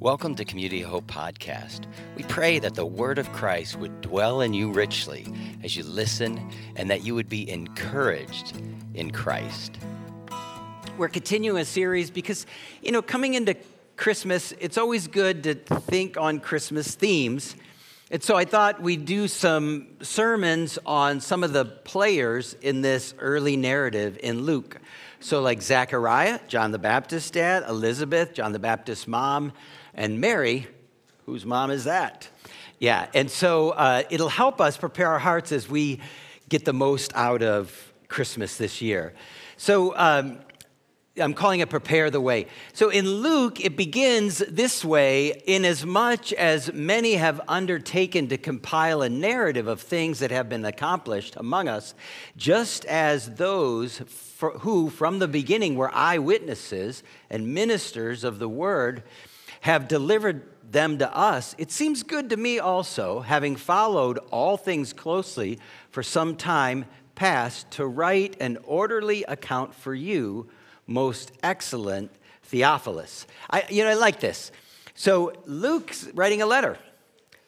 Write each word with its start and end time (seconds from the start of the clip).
Welcome 0.00 0.34
to 0.36 0.46
Community 0.46 0.80
Hope 0.80 1.06
Podcast. 1.08 1.84
We 2.16 2.22
pray 2.22 2.58
that 2.60 2.74
the 2.74 2.86
word 2.86 3.18
of 3.18 3.30
Christ 3.34 3.76
would 3.76 4.00
dwell 4.00 4.40
in 4.40 4.54
you 4.54 4.72
richly 4.72 5.26
as 5.62 5.76
you 5.76 5.84
listen 5.84 6.50
and 6.74 6.88
that 6.88 7.04
you 7.04 7.14
would 7.14 7.28
be 7.28 7.50
encouraged 7.50 8.54
in 8.94 9.10
Christ. 9.10 9.76
We're 10.96 11.10
continuing 11.10 11.60
a 11.60 11.66
series 11.66 12.10
because, 12.10 12.46
you 12.80 12.92
know, 12.92 13.02
coming 13.02 13.34
into 13.34 13.54
Christmas, 13.96 14.54
it's 14.58 14.78
always 14.78 15.06
good 15.06 15.44
to 15.44 15.54
think 15.54 16.16
on 16.16 16.40
Christmas 16.40 16.94
themes. 16.94 17.54
And 18.10 18.22
so 18.22 18.36
I 18.38 18.46
thought 18.46 18.80
we'd 18.80 19.04
do 19.04 19.28
some 19.28 19.86
sermons 20.00 20.78
on 20.86 21.20
some 21.20 21.44
of 21.44 21.52
the 21.52 21.66
players 21.66 22.54
in 22.62 22.80
this 22.80 23.12
early 23.18 23.58
narrative 23.58 24.18
in 24.22 24.44
Luke. 24.44 24.80
So, 25.22 25.42
like 25.42 25.60
Zechariah, 25.60 26.40
John 26.48 26.72
the 26.72 26.78
Baptist's 26.78 27.30
dad, 27.30 27.64
Elizabeth, 27.68 28.32
John 28.32 28.52
the 28.52 28.58
Baptist's 28.58 29.06
mom, 29.06 29.52
and 29.94 30.20
Mary, 30.20 30.66
whose 31.26 31.44
mom 31.44 31.70
is 31.70 31.84
that? 31.84 32.28
Yeah, 32.78 33.08
and 33.14 33.30
so 33.30 33.70
uh, 33.70 34.02
it'll 34.10 34.28
help 34.28 34.60
us 34.60 34.76
prepare 34.76 35.08
our 35.08 35.18
hearts 35.18 35.52
as 35.52 35.68
we 35.68 36.00
get 36.48 36.64
the 36.64 36.72
most 36.72 37.12
out 37.14 37.42
of 37.42 37.92
Christmas 38.08 38.56
this 38.56 38.80
year. 38.80 39.12
So 39.56 39.94
um, 39.96 40.38
I'm 41.16 41.34
calling 41.34 41.60
it 41.60 41.68
Prepare 41.68 42.10
the 42.10 42.20
Way. 42.20 42.46
So 42.72 42.88
in 42.88 43.06
Luke, 43.06 43.64
it 43.64 43.76
begins 43.76 44.38
this 44.38 44.84
way 44.84 45.42
in 45.46 45.64
as 45.64 45.84
much 45.84 46.32
as 46.32 46.72
many 46.72 47.14
have 47.14 47.40
undertaken 47.48 48.28
to 48.28 48.38
compile 48.38 49.02
a 49.02 49.08
narrative 49.08 49.66
of 49.66 49.80
things 49.80 50.20
that 50.20 50.30
have 50.30 50.48
been 50.48 50.64
accomplished 50.64 51.36
among 51.36 51.68
us, 51.68 51.94
just 52.36 52.84
as 52.86 53.34
those 53.34 53.98
for, 53.98 54.52
who 54.60 54.88
from 54.88 55.18
the 55.18 55.28
beginning 55.28 55.74
were 55.74 55.94
eyewitnesses 55.94 57.02
and 57.28 57.52
ministers 57.52 58.24
of 58.24 58.38
the 58.38 58.48
word 58.48 59.02
have 59.60 59.88
delivered 59.88 60.42
them 60.70 60.98
to 60.98 61.16
us, 61.16 61.54
it 61.58 61.70
seems 61.70 62.02
good 62.02 62.30
to 62.30 62.36
me 62.36 62.58
also, 62.58 63.20
having 63.20 63.56
followed 63.56 64.18
all 64.30 64.56
things 64.56 64.92
closely 64.92 65.58
for 65.90 66.02
some 66.02 66.36
time 66.36 66.84
past, 67.14 67.70
to 67.72 67.86
write 67.86 68.40
an 68.40 68.56
orderly 68.64 69.24
account 69.24 69.74
for 69.74 69.94
you, 69.94 70.48
most 70.86 71.32
excellent 71.42 72.10
Theophilus. 72.44 73.26
I, 73.50 73.64
you 73.68 73.84
know, 73.84 73.90
I 73.90 73.94
like 73.94 74.20
this. 74.20 74.50
So 74.94 75.32
Luke's 75.44 76.08
writing 76.14 76.40
a 76.40 76.46
letter. 76.46 76.78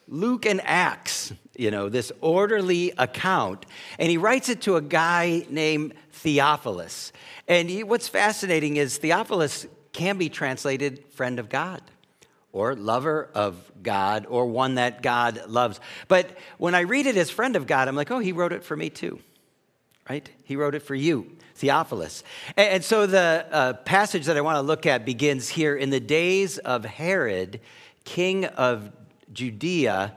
Luke 0.07 0.45
and 0.45 0.61
Acts, 0.63 1.33
you 1.57 1.71
know, 1.71 1.89
this 1.89 2.11
orderly 2.21 2.93
account. 2.97 3.65
And 3.97 4.11
he 4.11 4.17
writes 4.17 4.49
it 4.49 4.61
to 4.61 4.75
a 4.75 4.81
guy 4.81 5.45
named 5.49 5.93
Theophilus. 6.11 7.11
And 7.47 7.69
he, 7.69 7.83
what's 7.83 8.07
fascinating 8.07 8.75
is 8.75 8.97
Theophilus 8.97 9.65
can 9.91 10.17
be 10.17 10.29
translated 10.29 11.03
friend 11.13 11.39
of 11.39 11.49
God 11.49 11.81
or 12.53 12.75
lover 12.75 13.29
of 13.33 13.71
God 13.81 14.27
or 14.29 14.45
one 14.45 14.75
that 14.75 15.01
God 15.01 15.41
loves. 15.47 15.79
But 16.07 16.37
when 16.57 16.75
I 16.75 16.81
read 16.81 17.07
it 17.07 17.17
as 17.17 17.29
friend 17.29 17.55
of 17.55 17.67
God, 17.67 17.87
I'm 17.87 17.95
like, 17.95 18.11
oh, 18.11 18.19
he 18.19 18.31
wrote 18.31 18.53
it 18.53 18.63
for 18.63 18.77
me 18.77 18.89
too, 18.89 19.19
right? 20.09 20.29
He 20.45 20.55
wrote 20.55 20.75
it 20.75 20.83
for 20.83 20.95
you, 20.95 21.35
Theophilus. 21.55 22.23
And, 22.55 22.83
so 22.83 23.07
the 23.07 23.47
uh, 23.51 23.73
passage 23.73 24.27
that 24.27 24.37
I 24.37 24.41
want 24.41 24.57
to 24.57 24.61
look 24.61 24.85
at 24.85 25.03
begins 25.03 25.49
here 25.49 25.75
in 25.75 25.89
the 25.89 25.99
days 25.99 26.59
of 26.59 26.85
Herod, 26.85 27.59
king 28.05 28.45
of 28.45 28.91
Judea. 29.33 30.15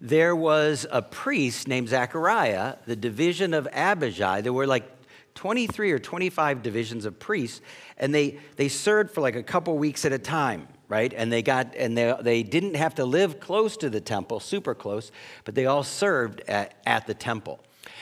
There 0.00 0.34
was 0.34 0.84
a 0.90 1.00
priest 1.00 1.68
named 1.68 1.88
Zechariah, 1.88 2.76
the 2.86 2.96
division 2.96 3.54
of 3.54 3.68
Abijah. 3.72 4.40
There 4.42 4.52
were 4.52 4.66
like 4.66 4.90
23 5.36 5.92
or 5.92 6.00
25 6.00 6.62
divisions 6.64 7.04
of 7.04 7.20
priests, 7.20 7.60
and 7.96 8.12
they, 8.12 8.40
they 8.56 8.68
served 8.68 9.12
for 9.12 9.20
like 9.20 9.36
a 9.36 9.42
couple 9.44 9.78
weeks 9.78 10.04
at 10.04 10.12
a 10.12 10.18
time 10.18 10.66
right? 10.88 11.12
And 11.14 11.32
they 11.32 11.42
got 11.42 11.74
and 11.76 11.96
they, 11.96 12.14
they 12.20 12.42
didn't 12.42 12.74
have 12.74 12.94
to 12.96 13.04
live 13.04 13.40
close 13.40 13.76
to 13.78 13.90
the 13.90 14.00
temple, 14.00 14.40
super 14.40 14.74
close, 14.74 15.12
but 15.44 15.54
they 15.54 15.66
all 15.66 15.82
served 15.82 16.42
at, 16.48 16.74
at 16.86 17.06
the 17.06 17.14
temple. 17.14 17.60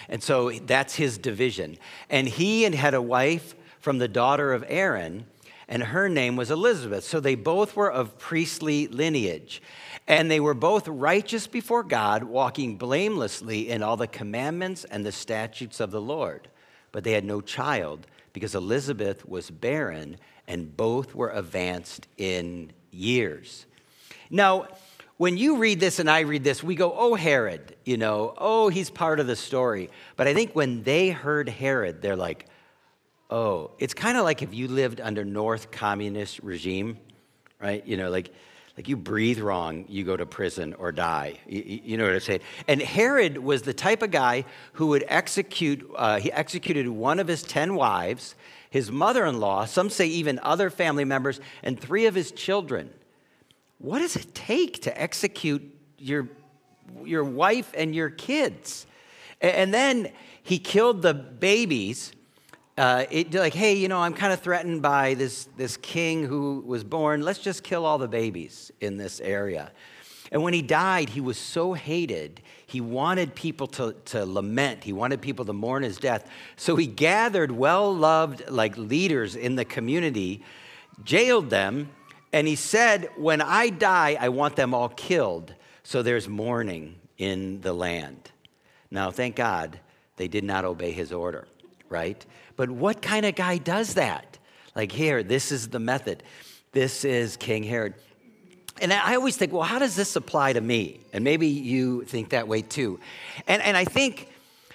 And 0.08 0.22
so 0.22 0.50
that's 0.50 0.94
his 0.94 1.18
division. 1.18 1.78
And 2.10 2.28
he 2.28 2.64
and 2.64 2.74
had 2.74 2.94
a 2.94 3.02
wife 3.02 3.54
from 3.80 3.98
the 3.98 4.08
daughter 4.08 4.52
of 4.52 4.64
Aaron, 4.68 5.26
and 5.68 5.82
her 5.82 6.08
name 6.08 6.36
was 6.36 6.50
Elizabeth. 6.50 7.04
So 7.04 7.18
they 7.18 7.34
both 7.34 7.74
were 7.74 7.90
of 7.90 8.18
priestly 8.18 8.86
lineage. 8.86 9.62
And 10.08 10.30
they 10.30 10.38
were 10.38 10.54
both 10.54 10.86
righteous 10.86 11.48
before 11.48 11.82
God, 11.82 12.22
walking 12.22 12.76
blamelessly 12.76 13.68
in 13.68 13.82
all 13.82 13.96
the 13.96 14.06
commandments 14.06 14.84
and 14.84 15.04
the 15.04 15.10
statutes 15.10 15.80
of 15.80 15.90
the 15.90 16.00
Lord. 16.00 16.48
But 16.92 17.02
they 17.02 17.12
had 17.12 17.24
no 17.24 17.40
child 17.40 18.06
because 18.32 18.54
Elizabeth 18.54 19.28
was 19.28 19.50
barren 19.50 20.18
and 20.48 20.76
both 20.76 21.14
were 21.14 21.30
advanced 21.30 22.06
in 22.16 22.72
years. 22.90 23.66
Now, 24.30 24.68
when 25.18 25.36
you 25.36 25.56
read 25.56 25.80
this 25.80 25.98
and 25.98 26.10
I 26.10 26.20
read 26.20 26.44
this, 26.44 26.62
we 26.62 26.74
go, 26.74 26.92
oh, 26.94 27.14
Herod, 27.14 27.74
you 27.84 27.96
know, 27.96 28.34
oh, 28.36 28.68
he's 28.68 28.90
part 28.90 29.18
of 29.18 29.26
the 29.26 29.36
story. 29.36 29.90
But 30.16 30.26
I 30.26 30.34
think 30.34 30.54
when 30.54 30.82
they 30.82 31.08
heard 31.08 31.48
Herod, 31.48 32.02
they're 32.02 32.16
like, 32.16 32.46
oh, 33.30 33.70
it's 33.78 33.94
kind 33.94 34.18
of 34.18 34.24
like 34.24 34.42
if 34.42 34.54
you 34.54 34.68
lived 34.68 35.00
under 35.00 35.24
North 35.24 35.70
Communist 35.70 36.40
regime, 36.40 36.98
right? 37.60 37.84
You 37.86 37.96
know, 37.96 38.10
like, 38.10 38.30
like 38.76 38.88
you 38.88 38.96
breathe 38.96 39.38
wrong, 39.38 39.86
you 39.88 40.04
go 40.04 40.16
to 40.18 40.26
prison 40.26 40.74
or 40.74 40.92
die. 40.92 41.40
You, 41.48 41.62
you 41.64 41.96
know 41.96 42.04
what 42.04 42.12
I'm 42.12 42.20
saying? 42.20 42.40
And 42.68 42.82
Herod 42.82 43.38
was 43.38 43.62
the 43.62 43.72
type 43.72 44.02
of 44.02 44.10
guy 44.10 44.44
who 44.74 44.88
would 44.88 45.04
execute, 45.08 45.90
uh, 45.96 46.20
he 46.20 46.30
executed 46.30 46.86
one 46.88 47.18
of 47.18 47.26
his 47.26 47.42
10 47.42 47.74
wives 47.74 48.34
his 48.76 48.92
mother 48.92 49.24
in 49.24 49.40
law, 49.40 49.64
some 49.64 49.88
say 49.88 50.06
even 50.06 50.38
other 50.42 50.68
family 50.68 51.04
members, 51.04 51.40
and 51.62 51.80
three 51.80 52.04
of 52.04 52.14
his 52.14 52.30
children. 52.30 52.90
What 53.78 54.00
does 54.00 54.16
it 54.16 54.34
take 54.34 54.82
to 54.82 55.00
execute 55.00 55.62
your, 55.98 56.28
your 57.02 57.24
wife 57.24 57.72
and 57.74 57.94
your 57.94 58.10
kids? 58.10 58.86
And 59.40 59.72
then 59.72 60.12
he 60.42 60.58
killed 60.58 61.00
the 61.00 61.14
babies. 61.14 62.12
Uh, 62.76 63.06
it, 63.10 63.32
like, 63.32 63.54
hey, 63.54 63.74
you 63.74 63.88
know, 63.88 64.00
I'm 64.00 64.12
kind 64.12 64.32
of 64.32 64.40
threatened 64.40 64.82
by 64.82 65.14
this, 65.14 65.48
this 65.56 65.78
king 65.78 66.24
who 66.24 66.62
was 66.66 66.84
born. 66.84 67.22
Let's 67.22 67.38
just 67.38 67.64
kill 67.64 67.86
all 67.86 67.96
the 67.96 68.08
babies 68.08 68.70
in 68.82 68.98
this 68.98 69.20
area. 69.20 69.72
And 70.32 70.42
when 70.42 70.54
he 70.54 70.62
died, 70.62 71.10
he 71.10 71.20
was 71.20 71.38
so 71.38 71.72
hated, 71.72 72.40
he 72.66 72.80
wanted 72.80 73.34
people 73.34 73.66
to, 73.68 73.94
to 74.06 74.26
lament. 74.26 74.84
He 74.84 74.92
wanted 74.92 75.22
people 75.22 75.44
to 75.44 75.52
mourn 75.52 75.82
his 75.82 75.98
death. 75.98 76.28
So 76.56 76.76
he 76.76 76.86
gathered 76.86 77.52
well 77.52 77.94
loved 77.94 78.48
like 78.50 78.76
leaders 78.76 79.36
in 79.36 79.54
the 79.54 79.64
community, 79.64 80.42
jailed 81.04 81.50
them, 81.50 81.90
and 82.32 82.46
he 82.46 82.56
said, 82.56 83.08
When 83.16 83.40
I 83.40 83.70
die, 83.70 84.16
I 84.20 84.28
want 84.30 84.56
them 84.56 84.74
all 84.74 84.88
killed. 84.88 85.54
So 85.84 86.02
there's 86.02 86.28
mourning 86.28 86.96
in 87.18 87.60
the 87.60 87.72
land. 87.72 88.30
Now, 88.90 89.10
thank 89.10 89.36
God 89.36 89.80
they 90.16 90.28
did 90.28 90.44
not 90.44 90.64
obey 90.64 90.92
his 90.92 91.12
order, 91.12 91.46
right? 91.88 92.24
But 92.56 92.70
what 92.70 93.02
kind 93.02 93.24
of 93.26 93.34
guy 93.34 93.58
does 93.58 93.94
that? 93.94 94.38
Like, 94.74 94.92
here, 94.92 95.22
this 95.22 95.52
is 95.52 95.68
the 95.68 95.78
method. 95.78 96.22
This 96.72 97.04
is 97.04 97.36
King 97.36 97.62
Herod. 97.62 97.94
And 98.80 98.92
I 98.92 99.14
always 99.14 99.36
think, 99.36 99.52
well, 99.52 99.62
how 99.62 99.78
does 99.78 99.96
this 99.96 100.16
apply 100.16 100.52
to 100.52 100.60
me? 100.60 101.00
And 101.12 101.24
maybe 101.24 101.46
you 101.46 102.04
think 102.04 102.30
that 102.30 102.46
way 102.46 102.62
too. 102.62 103.00
And, 103.46 103.62
and 103.62 103.76
I, 103.76 103.84
think, 103.84 104.28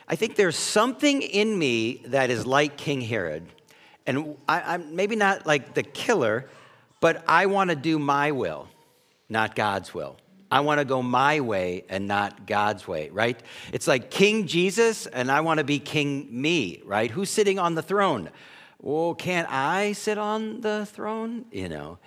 I 0.08 0.16
think 0.16 0.36
there's 0.36 0.58
something 0.58 1.22
in 1.22 1.58
me 1.58 2.02
that 2.08 2.30
is 2.30 2.46
like 2.46 2.78
King 2.78 3.02
Herod. 3.02 3.48
And 4.08 4.36
I, 4.48 4.76
am 4.76 4.96
maybe 4.96 5.16
not 5.16 5.46
like 5.46 5.74
the 5.74 5.84
killer, 5.84 6.50
but 7.00 7.24
I 7.28 7.46
want 7.46 7.70
to 7.70 7.76
do 7.76 8.00
my 8.00 8.32
will, 8.32 8.68
not 9.30 9.56
God's 9.56 9.94
will. 9.94 10.18
I 10.50 10.60
want 10.60 10.80
to 10.80 10.86
go 10.86 11.02
my 11.02 11.40
way 11.40 11.86
and 11.88 12.08
not 12.08 12.46
God's 12.46 12.86
way, 12.86 13.10
right? 13.10 13.42
It's 13.72 13.88
like 13.88 14.12
King 14.12 14.48
Jesus, 14.48 15.08
and 15.08 15.32
I 15.32 15.40
want 15.42 15.60
to 15.60 15.64
be 15.64 15.80
King 15.80 16.28
me, 16.30 16.82
right? 16.84 17.10
Who's 17.10 17.30
sitting 17.30 17.58
on 17.58 17.76
the 17.76 17.82
throne? 17.82 18.30
Well, 18.82 19.16
can't 19.16 19.50
I 19.50 19.94
sit 19.94 20.18
on 20.18 20.60
the 20.60 20.86
throne? 20.88 21.46
You 21.52 21.70
know. 21.70 22.00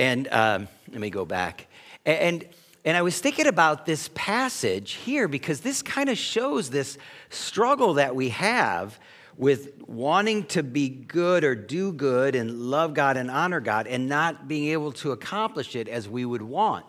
And 0.00 0.28
um, 0.28 0.66
let 0.90 0.98
me 0.98 1.10
go 1.10 1.26
back. 1.26 1.66
And, 2.06 2.46
and 2.86 2.96
I 2.96 3.02
was 3.02 3.20
thinking 3.20 3.46
about 3.46 3.84
this 3.84 4.08
passage 4.14 4.92
here 4.92 5.28
because 5.28 5.60
this 5.60 5.82
kind 5.82 6.08
of 6.08 6.16
shows 6.16 6.70
this 6.70 6.96
struggle 7.28 7.94
that 7.94 8.16
we 8.16 8.30
have 8.30 8.98
with 9.36 9.78
wanting 9.86 10.44
to 10.44 10.62
be 10.62 10.88
good 10.88 11.44
or 11.44 11.54
do 11.54 11.92
good 11.92 12.34
and 12.34 12.50
love 12.50 12.94
God 12.94 13.18
and 13.18 13.30
honor 13.30 13.60
God 13.60 13.86
and 13.86 14.08
not 14.08 14.48
being 14.48 14.70
able 14.70 14.92
to 14.92 15.12
accomplish 15.12 15.76
it 15.76 15.86
as 15.86 16.08
we 16.08 16.24
would 16.24 16.40
want. 16.42 16.86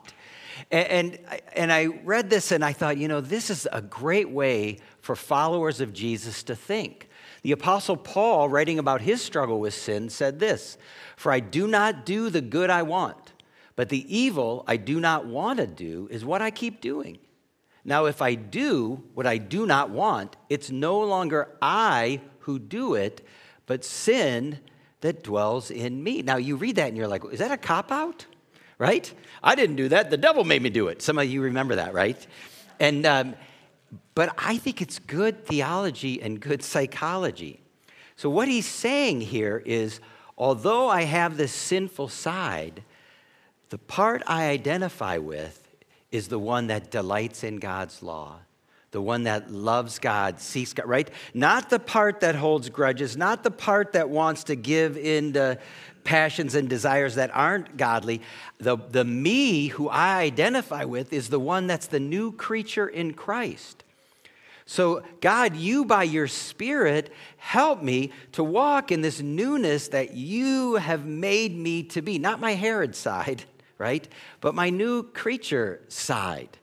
And, 0.71 0.87
and, 0.87 1.41
and 1.53 1.73
I 1.73 1.87
read 1.87 2.29
this 2.29 2.53
and 2.53 2.63
I 2.63 2.71
thought, 2.71 2.95
you 2.95 3.09
know, 3.09 3.19
this 3.19 3.49
is 3.49 3.67
a 3.73 3.81
great 3.81 4.29
way 4.29 4.77
for 5.01 5.17
followers 5.17 5.81
of 5.81 5.91
Jesus 5.91 6.43
to 6.43 6.55
think. 6.55 7.09
The 7.41 7.51
Apostle 7.51 7.97
Paul, 7.97 8.47
writing 8.47 8.79
about 8.79 9.01
his 9.01 9.21
struggle 9.21 9.59
with 9.59 9.73
sin, 9.73 10.09
said 10.09 10.39
this 10.39 10.77
For 11.21 11.31
I 11.31 11.39
do 11.39 11.67
not 11.67 12.03
do 12.03 12.31
the 12.31 12.41
good 12.41 12.71
I 12.71 12.81
want, 12.81 13.33
but 13.75 13.89
the 13.89 14.03
evil 14.11 14.63
I 14.67 14.77
do 14.77 14.99
not 14.99 15.27
want 15.27 15.59
to 15.59 15.67
do 15.67 16.07
is 16.09 16.25
what 16.25 16.41
I 16.41 16.49
keep 16.49 16.81
doing. 16.81 17.19
Now, 17.85 18.05
if 18.05 18.23
I 18.23 18.33
do 18.33 19.03
what 19.13 19.27
I 19.27 19.37
do 19.37 19.67
not 19.67 19.91
want, 19.91 20.35
it's 20.49 20.71
no 20.71 20.99
longer 21.01 21.47
I 21.61 22.21
who 22.39 22.57
do 22.57 22.95
it, 22.95 23.23
but 23.67 23.85
sin 23.85 24.59
that 25.01 25.23
dwells 25.23 25.69
in 25.69 26.03
me. 26.03 26.23
Now, 26.23 26.37
you 26.37 26.55
read 26.55 26.77
that 26.77 26.87
and 26.87 26.97
you're 26.97 27.07
like, 27.07 27.23
is 27.31 27.37
that 27.37 27.51
a 27.51 27.57
cop 27.57 27.91
out? 27.91 28.25
right? 28.79 29.13
I 29.43 29.53
didn't 29.53 29.75
do 29.75 29.89
that. 29.89 30.09
The 30.09 30.17
devil 30.17 30.43
made 30.43 30.63
me 30.63 30.71
do 30.71 30.87
it. 30.87 31.03
Some 31.03 31.19
of 31.19 31.29
you 31.29 31.43
remember 31.43 31.75
that, 31.75 31.93
right? 31.93 32.17
And, 32.79 33.05
um, 33.05 33.35
but 34.15 34.33
I 34.39 34.57
think 34.57 34.81
it's 34.81 34.97
good 34.97 35.45
theology 35.45 36.19
and 36.19 36.39
good 36.39 36.63
psychology. 36.63 37.61
So, 38.15 38.27
what 38.27 38.47
he's 38.47 38.65
saying 38.65 39.21
here 39.21 39.61
is 39.67 39.99
although 40.41 40.89
I 40.89 41.03
have 41.03 41.37
this 41.37 41.53
sinful 41.53 42.07
side, 42.07 42.83
the 43.69 43.77
part 43.77 44.23
I 44.25 44.49
identify 44.49 45.19
with 45.19 45.69
is 46.11 46.29
the 46.29 46.39
one 46.39 46.65
that 46.67 46.89
delights 46.89 47.43
in 47.43 47.57
God's 47.57 48.01
law, 48.01 48.39
the 48.89 49.03
one 49.03 49.23
that 49.23 49.51
loves 49.51 49.99
God, 49.99 50.41
seeks 50.41 50.73
God, 50.73 50.87
right? 50.87 51.09
Not 51.35 51.69
the 51.69 51.77
part 51.77 52.21
that 52.21 52.33
holds 52.33 52.69
grudges, 52.69 53.15
not 53.15 53.43
the 53.43 53.51
part 53.51 53.93
that 53.93 54.09
wants 54.09 54.45
to 54.45 54.55
give 54.55 54.97
in 54.97 55.33
to 55.33 55.59
passions 56.03 56.55
and 56.55 56.67
desires 56.67 57.15
that 57.15 57.29
aren't 57.35 57.77
godly. 57.77 58.19
The, 58.57 58.77
the 58.77 59.05
me 59.05 59.67
who 59.67 59.89
I 59.89 60.21
identify 60.21 60.85
with 60.85 61.13
is 61.13 61.29
the 61.29 61.39
one 61.39 61.67
that's 61.67 61.85
the 61.85 61.99
new 61.99 62.31
creature 62.31 62.87
in 62.87 63.13
Christ. 63.13 63.83
So, 64.65 65.03
God, 65.21 65.55
you 65.55 65.85
by 65.85 66.03
your 66.03 66.27
Spirit 66.27 67.11
help 67.37 67.81
me 67.81 68.11
to 68.33 68.43
walk 68.43 68.91
in 68.91 69.01
this 69.01 69.21
newness 69.21 69.89
that 69.89 70.13
you 70.13 70.75
have 70.75 71.05
made 71.05 71.55
me 71.57 71.83
to 71.83 72.01
be. 72.01 72.19
Not 72.19 72.39
my 72.39 72.53
Herod 72.53 72.95
side, 72.95 73.43
right? 73.77 74.07
But 74.39 74.55
my 74.55 74.69
new 74.69 75.03
creature 75.03 75.81
side. 75.87 76.57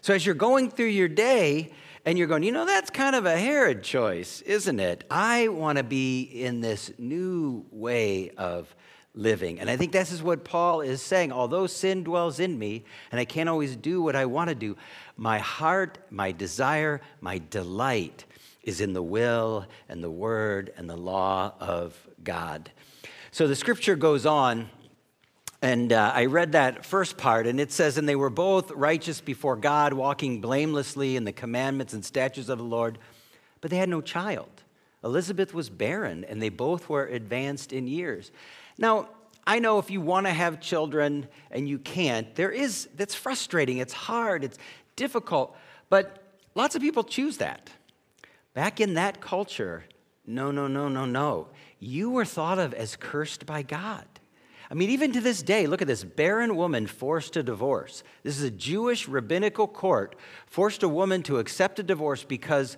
So, 0.00 0.14
as 0.14 0.26
you're 0.26 0.34
going 0.34 0.70
through 0.70 0.86
your 0.86 1.08
day 1.08 1.72
and 2.04 2.18
you're 2.18 2.26
going, 2.26 2.42
you 2.42 2.52
know, 2.52 2.66
that's 2.66 2.90
kind 2.90 3.16
of 3.16 3.24
a 3.24 3.36
Herod 3.36 3.82
choice, 3.82 4.42
isn't 4.42 4.80
it? 4.80 5.04
I 5.10 5.48
want 5.48 5.78
to 5.78 5.84
be 5.84 6.22
in 6.22 6.60
this 6.60 6.92
new 6.98 7.64
way 7.70 8.30
of 8.30 8.74
living. 9.14 9.60
And 9.60 9.70
I 9.70 9.76
think 9.76 9.92
this 9.92 10.10
is 10.10 10.22
what 10.22 10.44
Paul 10.44 10.80
is 10.80 11.00
saying. 11.00 11.32
Although 11.32 11.66
sin 11.66 12.02
dwells 12.02 12.40
in 12.40 12.58
me 12.58 12.84
and 13.12 13.20
I 13.20 13.24
can't 13.24 13.48
always 13.48 13.76
do 13.76 14.02
what 14.02 14.16
I 14.16 14.26
want 14.26 14.48
to 14.48 14.54
do, 14.54 14.76
my 15.16 15.38
heart, 15.38 15.98
my 16.10 16.32
desire, 16.32 17.00
my 17.20 17.40
delight 17.50 18.24
is 18.62 18.80
in 18.80 18.92
the 18.92 19.02
will 19.02 19.66
and 19.88 20.02
the 20.02 20.10
word 20.10 20.72
and 20.76 20.88
the 20.88 20.96
law 20.96 21.54
of 21.60 21.96
God. 22.22 22.70
So 23.30 23.46
the 23.46 23.56
scripture 23.56 23.96
goes 23.96 24.26
on. 24.26 24.70
And 25.62 25.94
uh, 25.94 26.12
I 26.14 26.26
read 26.26 26.52
that 26.52 26.84
first 26.84 27.16
part, 27.16 27.46
and 27.46 27.58
it 27.58 27.72
says, 27.72 27.96
And 27.96 28.06
they 28.06 28.16
were 28.16 28.28
both 28.28 28.70
righteous 28.72 29.22
before 29.22 29.56
God, 29.56 29.94
walking 29.94 30.42
blamelessly 30.42 31.16
in 31.16 31.24
the 31.24 31.32
commandments 31.32 31.94
and 31.94 32.04
statutes 32.04 32.50
of 32.50 32.58
the 32.58 32.64
Lord, 32.64 32.98
but 33.62 33.70
they 33.70 33.78
had 33.78 33.88
no 33.88 34.02
child. 34.02 34.50
Elizabeth 35.02 35.54
was 35.54 35.70
barren, 35.70 36.22
and 36.24 36.42
they 36.42 36.50
both 36.50 36.90
were 36.90 37.06
advanced 37.06 37.72
in 37.72 37.86
years. 37.86 38.30
Now, 38.76 39.08
I 39.46 39.58
know 39.58 39.78
if 39.78 39.90
you 39.90 40.00
want 40.00 40.26
to 40.26 40.32
have 40.32 40.60
children 40.60 41.28
and 41.50 41.68
you 41.68 41.78
can't, 41.78 42.34
there 42.34 42.50
is, 42.50 42.88
that's 42.96 43.14
frustrating, 43.14 43.78
it's 43.78 43.92
hard, 43.92 44.44
it's 44.44 44.58
difficult, 44.96 45.56
but 45.88 46.22
lots 46.54 46.74
of 46.74 46.82
people 46.82 47.04
choose 47.04 47.38
that. 47.38 47.70
Back 48.54 48.80
in 48.80 48.94
that 48.94 49.20
culture, 49.20 49.84
no, 50.26 50.50
no, 50.50 50.66
no, 50.68 50.88
no, 50.88 51.04
no. 51.04 51.48
You 51.80 52.10
were 52.10 52.24
thought 52.24 52.58
of 52.58 52.72
as 52.72 52.96
cursed 52.96 53.46
by 53.46 53.62
God. 53.62 54.06
I 54.70 54.74
mean, 54.74 54.90
even 54.90 55.12
to 55.12 55.20
this 55.20 55.42
day, 55.42 55.66
look 55.66 55.82
at 55.82 55.88
this 55.88 56.04
barren 56.04 56.56
woman 56.56 56.86
forced 56.86 57.34
to 57.34 57.42
divorce. 57.42 58.02
This 58.22 58.38
is 58.38 58.44
a 58.44 58.50
Jewish 58.50 59.06
rabbinical 59.06 59.68
court 59.68 60.16
forced 60.46 60.82
a 60.82 60.88
woman 60.88 61.22
to 61.24 61.38
accept 61.38 61.78
a 61.78 61.82
divorce 61.82 62.24
because 62.24 62.76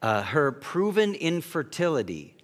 uh, 0.00 0.22
her 0.22 0.52
proven 0.52 1.14
infertility 1.14 2.34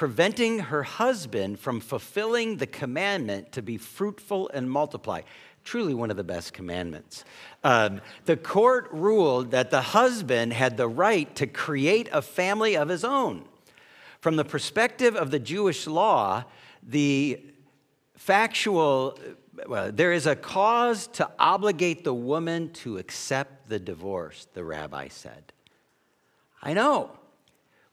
preventing 0.00 0.60
her 0.60 0.82
husband 0.82 1.58
from 1.58 1.78
fulfilling 1.78 2.56
the 2.56 2.66
commandment 2.66 3.52
to 3.52 3.60
be 3.60 3.76
fruitful 3.76 4.50
and 4.54 4.70
multiply. 4.70 5.20
Truly, 5.64 5.94
one 5.94 6.10
of 6.10 6.16
the 6.16 6.24
best 6.24 6.52
commandments. 6.52 7.24
Um, 7.62 8.00
the 8.24 8.36
court 8.36 8.88
ruled 8.90 9.50
that 9.50 9.70
the 9.70 9.82
husband 9.82 10.52
had 10.52 10.76
the 10.76 10.88
right 10.88 11.34
to 11.36 11.46
create 11.46 12.08
a 12.12 12.22
family 12.22 12.76
of 12.76 12.88
his 12.88 13.04
own. 13.04 13.44
From 14.20 14.36
the 14.36 14.44
perspective 14.44 15.16
of 15.16 15.30
the 15.30 15.38
Jewish 15.38 15.86
law, 15.86 16.44
the 16.82 17.40
factual, 18.16 19.18
well, 19.66 19.92
there 19.92 20.12
is 20.12 20.26
a 20.26 20.36
cause 20.36 21.06
to 21.08 21.30
obligate 21.38 22.04
the 22.04 22.14
woman 22.14 22.70
to 22.72 22.98
accept 22.98 23.68
the 23.68 23.78
divorce, 23.78 24.46
the 24.54 24.64
rabbi 24.64 25.08
said. 25.08 25.52
I 26.62 26.74
know. 26.74 27.12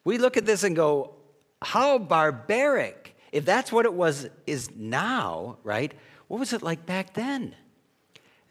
We 0.03 0.17
look 0.17 0.37
at 0.37 0.45
this 0.45 0.63
and 0.63 0.75
go, 0.75 1.15
how 1.61 1.97
barbaric. 1.97 3.15
If 3.31 3.45
that's 3.45 3.71
what 3.71 3.85
it 3.85 3.93
was 3.93 4.29
is 4.45 4.69
now, 4.75 5.57
right? 5.63 5.93
What 6.27 6.39
was 6.39 6.53
it 6.53 6.61
like 6.61 6.85
back 6.85 7.13
then? 7.13 7.55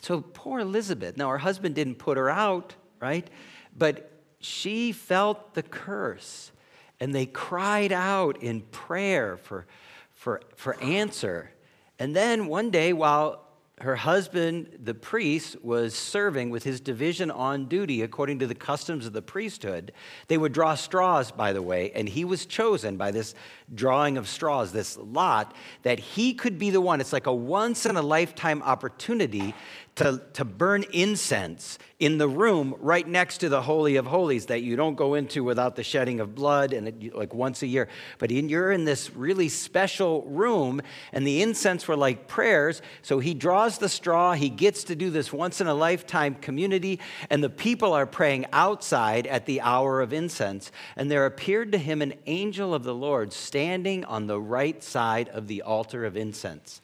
So 0.01 0.21
poor 0.21 0.61
Elizabeth. 0.61 1.17
Now 1.17 1.31
her 1.31 1.39
husband 1.39 1.75
didn't 1.75 1.97
put 1.97 2.17
her 2.17 2.31
out, 2.31 2.75
right? 3.01 3.29
But 3.77 4.11
she 4.41 4.93
felt 4.93 5.55
the 5.55 5.63
curse. 5.63 6.53
And 7.01 7.15
they 7.15 7.27
cried 7.27 7.93
out 7.93 8.43
in 8.43 8.63
prayer 8.63 9.37
for, 9.37 9.67
for, 10.15 10.41
for 10.55 10.81
answer. 10.81 11.51
And 11.99 12.17
then 12.17 12.47
one 12.47 12.71
day, 12.71 12.93
while 12.93 13.47
her 13.81 13.97
husband, 13.97 14.79
the 14.83 14.95
priest, 14.95 15.63
was 15.63 15.95
serving 15.95 16.49
with 16.49 16.65
his 16.65 16.81
division 16.81 17.31
on 17.31 17.67
duty 17.67 18.01
according 18.01 18.39
to 18.39 18.47
the 18.47 18.55
customs 18.55 19.05
of 19.05 19.13
the 19.13 19.21
priesthood. 19.21 19.93
They 20.29 20.39
would 20.39 20.53
draw 20.53 20.75
straws, 20.75 21.31
by 21.31 21.53
the 21.53 21.61
way, 21.61 21.93
and 21.95 22.09
he 22.09 22.25
was 22.25 22.47
chosen 22.47 22.97
by 22.97 23.11
this 23.11 23.35
drawing 23.75 24.17
of 24.17 24.29
straws, 24.29 24.73
this 24.73 24.97
lot, 24.97 25.55
that 25.83 25.99
he 25.99 26.35
could 26.35 26.59
be 26.59 26.71
the 26.71 26.81
one. 26.81 27.01
It's 27.01 27.13
like 27.13 27.27
a 27.27 27.35
once 27.35 27.87
in 27.87 27.97
a 27.97 28.03
lifetime 28.03 28.63
opportunity 28.63 29.55
to, 29.97 30.23
to 30.35 30.45
burn 30.45 30.85
incense 30.93 31.79
in 31.99 32.19
the 32.19 32.29
room 32.29 32.75
right 32.81 33.09
next 33.09 33.39
to 33.39 33.49
the 33.49 33.63
Holy 33.63 33.97
of 33.97 34.07
Holies 34.07 34.47
that 34.47 34.61
you 34.61 34.77
don't 34.77 34.95
go 34.95 35.15
into 35.15 35.43
without 35.43 35.75
the 35.75 35.83
shedding 35.83 36.21
of 36.21 36.35
blood 36.35 36.75
and 36.75 36.89
it, 36.89 37.15
like 37.17 37.33
once 37.33 37.63
a 37.63 37.67
year. 37.67 37.89
But 38.19 38.31
in, 38.31 38.51
you're 38.51 38.71
in 38.71 38.85
this 38.85 39.17
really 39.17 39.49
special 39.49 40.23
room, 40.25 40.83
and 41.13 41.27
the 41.27 41.41
incense 41.41 41.89
were 41.89 41.97
like 41.97 42.29
prayers. 42.29 42.83
So 43.01 43.21
he 43.21 43.33
draws 43.33 43.79
the 43.79 43.89
straw, 43.89 44.35
he 44.35 44.51
gets 44.51 44.85
to 44.85 44.95
do 44.95 45.09
this 45.09 45.33
once 45.33 45.63
in 45.63 45.67
a 45.67 45.75
lifetime 45.75 46.35
community, 46.35 47.01
and 47.31 47.43
the 47.43 47.49
people 47.49 47.95
are 47.95 48.07
praying 48.07 48.45
outside 48.53 49.27
at 49.27 49.47
the 49.47 49.63
hour 49.63 50.03
of 50.03 50.13
incense. 50.13 50.71
And 50.97 51.11
there 51.11 51.25
appeared 51.25 51.73
to 51.73 51.79
him 51.79 52.03
an 52.03 52.15
angel 52.27 52.75
of 52.75 52.85
the 52.85 52.95
Lord 52.95 53.33
standing 53.33 53.56
on 54.05 54.27
the 54.27 54.41
right 54.41 54.83
side 54.83 55.29
of 55.31 55.49
the 55.49 55.63
altar 55.63 56.05
of 56.05 56.17
incense. 56.17 56.81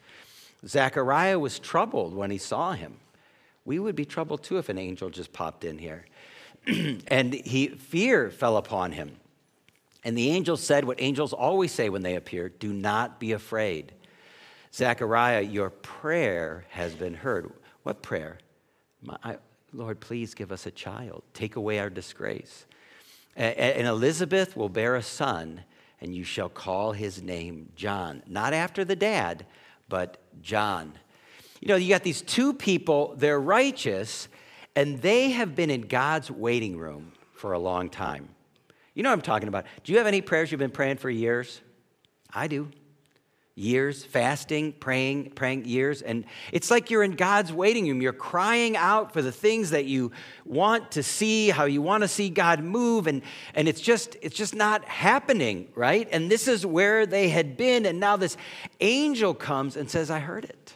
Zechariah 0.67 1.39
was 1.39 1.59
troubled 1.59 2.15
when 2.15 2.31
he 2.31 2.39
saw 2.39 2.73
him. 2.73 2.97
We 3.65 3.79
would 3.79 3.97
be 3.97 4.05
troubled 4.05 4.43
too 4.43 4.59
if 4.59 4.69
an 4.69 4.79
angel 4.79 5.11
just 5.11 5.33
popped 5.33 5.65
in 5.65 5.79
here. 5.79 6.07
and 6.67 7.35
he 7.35 7.69
fear 7.69 8.31
fell 8.31 8.57
upon 8.57 8.93
him. 8.93 9.17
And 10.05 10.17
the 10.17 10.31
angel 10.31 10.57
said 10.57 10.85
what 10.85 11.01
angels 11.01 11.33
always 11.33 11.73
say 11.73 11.89
when 11.89 12.03
they 12.03 12.17
appear 12.17 12.49
do 12.49 12.73
not 12.73 13.21
be 13.21 13.33
afraid. 13.33 13.93
Zechariah, 14.75 15.43
your 15.43 15.71
prayer 15.71 16.65
has 16.71 16.95
been 16.95 17.15
heard. 17.15 17.53
What 17.83 18.03
prayer? 18.03 18.39
My, 19.03 19.17
I, 19.23 19.37
Lord, 19.73 20.01
please 20.01 20.35
give 20.35 20.53
us 20.53 20.67
a 20.67 20.71
child. 20.71 21.23
Take 21.35 21.57
away 21.57 21.79
our 21.79 21.91
disgrace. 21.91 22.67
And 23.35 23.87
Elizabeth 23.87 24.57
will 24.57 24.69
bear 24.69 24.95
a 24.95 25.03
son, 25.03 25.63
and 26.03 26.15
you 26.15 26.25
shall 26.25 26.49
call 26.49 26.91
his 26.93 27.23
name 27.23 27.71
John. 27.77 28.23
Not 28.27 28.53
after 28.53 28.85
the 28.85 28.97
dad, 28.97 29.47
but 29.89 30.19
John. 30.43 30.93
You 31.61 31.69
know, 31.69 31.77
you 31.77 31.89
got 31.89 32.03
these 32.03 32.23
two 32.23 32.53
people, 32.53 33.15
they're 33.17 33.41
righteous, 33.41 34.27
and 34.75 35.01
they 35.01 35.31
have 35.31 35.55
been 35.55 35.71
in 35.71 35.83
God's 35.83 36.29
waiting 36.29 36.77
room 36.77 37.13
for 37.35 37.53
a 37.53 37.59
long 37.59 37.89
time. 37.89 38.29
You 38.95 39.05
know 39.05 39.11
what 39.11 39.15
I'm 39.15 39.23
talking 39.23 39.47
about. 39.47 39.65
Do 39.85 39.93
you 39.93 39.99
have 39.99 40.09
any 40.09 40.21
prayers 40.21 40.51
you've 40.51 40.59
been 40.59 40.73
praying 40.73 40.97
for 40.97 41.09
years? 41.09 41.61
I 42.35 42.49
do. 42.49 42.69
Years, 43.55 44.03
fasting, 44.03 44.73
praying, 44.73 45.33
praying 45.33 45.67
years. 45.67 46.01
And 46.01 46.25
it's 46.53 46.71
like 46.71 46.91
you're 46.91 47.03
in 47.03 47.13
God's 47.13 47.53
waiting 47.53 47.87
room. 47.87 48.01
You're 48.01 48.15
crying 48.15 48.79
out 48.79 49.13
for 49.13 49.21
the 49.21 49.31
things 49.31 49.71
that 49.71 49.85
you 49.85 50.13
want 50.47 50.93
to 50.93 51.03
see, 51.03 51.51
how 51.51 51.65
you 51.65 51.83
want 51.83 52.03
to 52.03 52.09
see 52.09 52.31
God 52.31 52.61
move, 52.61 53.07
and, 53.07 53.21
and 53.55 53.69
it's 53.69 53.83
just 53.83 54.17
it's 54.23 54.37
just 54.37 54.55
not 54.55 54.87
happening, 54.87 55.69
right? 55.75 56.09
And 56.13 56.31
this 56.31 56.49
is 56.49 56.65
where 56.65 57.05
they 57.05 57.29
had 57.29 57.59
been, 57.59 57.85
and 57.85 58.01
now 58.01 58.17
this 58.17 58.39
angel 58.81 59.35
comes 59.35 59.77
and 59.77 59.91
says, 59.91 60.11
I 60.11 60.19
heard 60.19 60.45
it. 60.45 60.75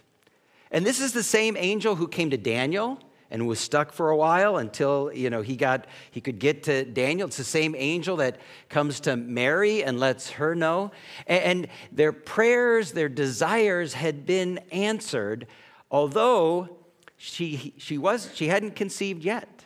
And 0.71 0.85
this 0.85 1.00
is 1.00 1.12
the 1.12 1.23
same 1.23 1.56
angel 1.56 1.95
who 1.95 2.09
came 2.09 2.28
to 2.30 2.37
Daniel 2.37 3.00
and 3.30 3.47
was 3.47 3.59
stuck 3.59 3.92
for 3.92 4.11
a 4.11 4.16
while 4.16 4.56
until 4.56 5.11
you 5.12 5.30
know 5.30 5.42
he 5.42 5.56
got 5.56 5.87
he 6.11 6.21
could 6.21 6.38
get 6.38 6.62
to 6.64 6.85
Daniel. 6.85 7.28
It's 7.28 7.37
the 7.37 7.45
same 7.45 7.75
angel 7.76 8.16
that 8.16 8.38
comes 8.68 9.00
to 9.00 9.16
Mary 9.16 9.83
and 9.83 9.99
lets 9.99 10.30
her 10.30 10.54
know. 10.54 10.92
And 11.26 11.68
their 11.92 12.12
prayers, 12.12 12.92
their 12.92 13.09
desires 13.09 13.95
had 13.95 14.26
been 14.26 14.59
answered, 14.71 15.47
although 15.90 16.68
she 17.16 17.75
she 17.78 17.99
was 17.99 18.30
she 18.35 18.49
hadn't 18.49 18.76
conceived 18.76 19.25
yet. 19.25 19.64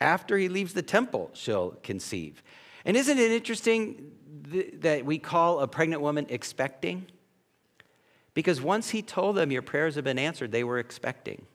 After 0.00 0.36
he 0.36 0.48
leaves 0.48 0.74
the 0.74 0.82
temple, 0.82 1.30
she'll 1.32 1.70
conceive. 1.82 2.42
And 2.84 2.96
isn't 2.96 3.18
it 3.18 3.30
interesting 3.32 4.12
that 4.80 5.04
we 5.04 5.18
call 5.18 5.60
a 5.60 5.68
pregnant 5.68 6.02
woman 6.02 6.26
expecting? 6.28 7.06
Because 8.34 8.60
once 8.60 8.90
he 8.90 9.00
told 9.00 9.36
them 9.36 9.50
your 9.50 9.62
prayers 9.62 9.94
have 9.94 10.04
been 10.04 10.18
answered, 10.18 10.52
they 10.52 10.62
were 10.62 10.78
expecting. 10.78 11.46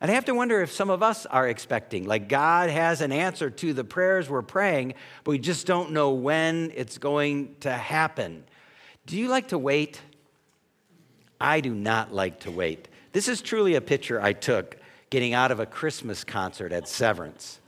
And 0.00 0.10
I 0.10 0.14
have 0.14 0.24
to 0.26 0.34
wonder 0.34 0.62
if 0.62 0.72
some 0.72 0.88
of 0.88 1.02
us 1.02 1.26
are 1.26 1.46
expecting, 1.46 2.06
like 2.06 2.28
God 2.28 2.70
has 2.70 3.02
an 3.02 3.12
answer 3.12 3.50
to 3.50 3.74
the 3.74 3.84
prayers 3.84 4.30
we're 4.30 4.40
praying, 4.40 4.94
but 5.24 5.32
we 5.32 5.38
just 5.38 5.66
don't 5.66 5.92
know 5.92 6.12
when 6.12 6.72
it's 6.74 6.96
going 6.96 7.56
to 7.60 7.70
happen. 7.70 8.44
Do 9.04 9.18
you 9.18 9.28
like 9.28 9.48
to 9.48 9.58
wait? 9.58 10.00
I 11.38 11.60
do 11.60 11.74
not 11.74 12.14
like 12.14 12.40
to 12.40 12.50
wait. 12.50 12.88
This 13.12 13.28
is 13.28 13.42
truly 13.42 13.74
a 13.74 13.80
picture 13.80 14.20
I 14.20 14.32
took 14.32 14.76
getting 15.10 15.34
out 15.34 15.50
of 15.50 15.60
a 15.60 15.66
Christmas 15.66 16.24
concert 16.24 16.72
at 16.72 16.88
Severance. 16.88 17.60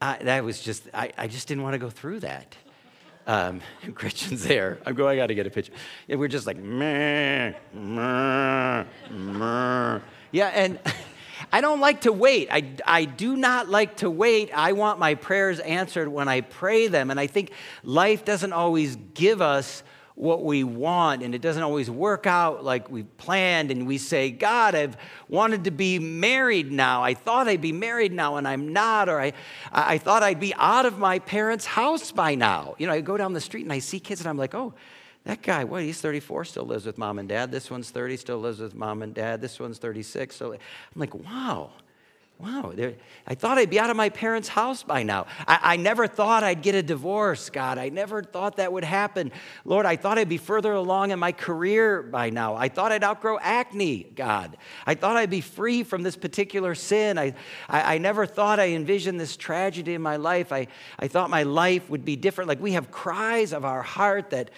I, 0.00 0.18
that 0.22 0.44
was 0.44 0.60
just, 0.60 0.86
I, 0.92 1.12
I 1.16 1.26
just 1.26 1.48
didn't 1.48 1.64
want 1.64 1.74
to 1.74 1.78
go 1.78 1.90
through 1.90 2.20
that. 2.20 2.56
Um, 3.26 3.60
Gretchen's 3.94 4.44
there. 4.44 4.78
I'm 4.84 4.94
going, 4.94 5.14
I 5.14 5.16
got 5.20 5.28
to 5.28 5.34
get 5.34 5.46
a 5.46 5.50
picture. 5.50 5.72
And 6.08 6.20
we're 6.20 6.28
just 6.28 6.46
like, 6.46 6.56
meh, 6.56 7.52
meh, 7.72 8.84
meh. 9.10 10.00
Yeah, 10.32 10.48
and 10.48 10.78
I 11.52 11.60
don't 11.60 11.80
like 11.80 12.02
to 12.02 12.12
wait. 12.12 12.48
I, 12.50 12.72
I 12.86 13.04
do 13.04 13.36
not 13.36 13.68
like 13.68 13.98
to 13.98 14.10
wait. 14.10 14.50
I 14.54 14.72
want 14.72 14.98
my 14.98 15.14
prayers 15.14 15.60
answered 15.60 16.08
when 16.08 16.28
I 16.28 16.40
pray 16.40 16.88
them. 16.88 17.10
And 17.10 17.20
I 17.20 17.26
think 17.26 17.52
life 17.82 18.24
doesn't 18.24 18.52
always 18.52 18.96
give 19.14 19.40
us 19.40 19.82
what 20.16 20.44
we 20.44 20.62
want 20.62 21.22
and 21.22 21.34
it 21.34 21.40
doesn't 21.40 21.64
always 21.64 21.90
work 21.90 22.24
out 22.26 22.62
like 22.62 22.88
we 22.88 23.02
planned 23.02 23.72
and 23.72 23.84
we 23.84 23.98
say 23.98 24.30
god 24.30 24.74
i've 24.74 24.96
wanted 25.28 25.64
to 25.64 25.72
be 25.72 25.98
married 25.98 26.70
now. 26.70 27.02
I 27.02 27.14
thought 27.14 27.48
i'd 27.48 27.60
be 27.60 27.72
married 27.72 28.12
now 28.12 28.36
and 28.36 28.46
i'm 28.46 28.72
not 28.72 29.08
or 29.08 29.20
i, 29.20 29.32
I 29.72 29.98
thought 29.98 30.22
i'd 30.22 30.38
be 30.38 30.54
out 30.54 30.86
of 30.86 30.98
my 30.98 31.18
parents 31.18 31.66
house 31.66 32.12
by 32.12 32.36
now. 32.36 32.76
You 32.78 32.86
know 32.86 32.92
i 32.92 33.00
go 33.00 33.16
down 33.16 33.32
the 33.32 33.40
street 33.40 33.62
and 33.62 33.72
i 33.72 33.80
see 33.80 33.98
kids 33.98 34.20
and 34.20 34.28
i'm 34.28 34.38
like 34.38 34.54
oh 34.54 34.72
that 35.24 35.42
guy 35.42 35.64
what 35.64 35.82
he's 35.82 36.00
34 36.00 36.44
still 36.44 36.64
lives 36.64 36.86
with 36.86 36.96
mom 36.96 37.18
and 37.18 37.28
dad. 37.28 37.50
This 37.50 37.68
one's 37.68 37.90
30 37.90 38.16
still 38.16 38.38
lives 38.38 38.60
with 38.60 38.74
mom 38.74 39.02
and 39.02 39.14
dad. 39.14 39.40
This 39.40 39.58
one's 39.58 39.78
36 39.78 40.36
so 40.36 40.52
i'm 40.52 40.60
like 40.94 41.14
wow 41.14 41.72
Wow, 42.38 42.74
I 43.28 43.34
thought 43.36 43.58
I'd 43.58 43.70
be 43.70 43.78
out 43.78 43.90
of 43.90 43.96
my 43.96 44.08
parents' 44.08 44.48
house 44.48 44.82
by 44.82 45.04
now. 45.04 45.26
I, 45.46 45.60
I, 45.62 45.76
never 45.76 46.08
thought 46.08 46.42
I'd 46.42 46.62
get 46.62 46.74
a 46.74 46.82
divorce, 46.82 47.48
God. 47.48 47.78
I 47.78 47.90
never 47.90 48.24
thought 48.24 48.56
that 48.56 48.72
would 48.72 48.82
happen. 48.82 49.30
Lord, 49.64 49.86
I 49.86 49.94
thought 49.94 50.18
I'd 50.18 50.28
be 50.28 50.36
further 50.36 50.72
along 50.72 51.12
in 51.12 51.18
my 51.20 51.30
career 51.30 52.02
by 52.02 52.30
now. 52.30 52.56
I 52.56 52.68
thought 52.68 52.90
I'd 52.90 53.04
outgrow 53.04 53.38
acne, 53.40 54.02
God. 54.02 54.56
I 54.84 54.94
thought 54.96 55.16
I'd 55.16 55.30
be 55.30 55.40
free 55.40 55.84
from 55.84 56.02
this 56.02 56.16
particular 56.16 56.74
sin. 56.74 57.18
I, 57.18 57.34
I, 57.68 57.94
I 57.94 57.98
never 57.98 58.26
thought 58.26 58.58
I 58.58 58.70
envisioned 58.70 59.20
this 59.20 59.36
tragedy 59.36 59.94
in 59.94 60.02
my 60.02 60.16
life. 60.16 60.52
I, 60.52 60.66
I 60.98 61.06
thought 61.06 61.30
my 61.30 61.44
life 61.44 61.88
would 61.88 62.04
be 62.04 62.16
different. 62.16 62.48
Like 62.48 62.60
we 62.60 62.72
have 62.72 62.90
cries 62.90 63.52
of 63.52 63.64
our 63.64 63.82
heart 63.82 64.30
that 64.30 64.50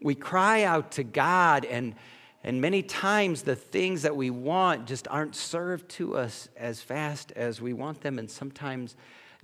we 0.00 0.14
cry 0.14 0.62
out 0.62 0.92
to 0.92 1.02
God 1.02 1.64
and 1.64 1.96
and 2.44 2.60
many 2.60 2.82
times 2.82 3.42
the 3.42 3.56
things 3.56 4.02
that 4.02 4.14
we 4.14 4.28
want 4.28 4.86
just 4.86 5.08
aren't 5.08 5.34
served 5.34 5.88
to 5.92 6.18
us 6.18 6.50
as 6.58 6.82
fast 6.82 7.32
as 7.32 7.58
we 7.58 7.72
want 7.72 8.02
them. 8.02 8.18
And 8.18 8.30
sometimes 8.30 8.96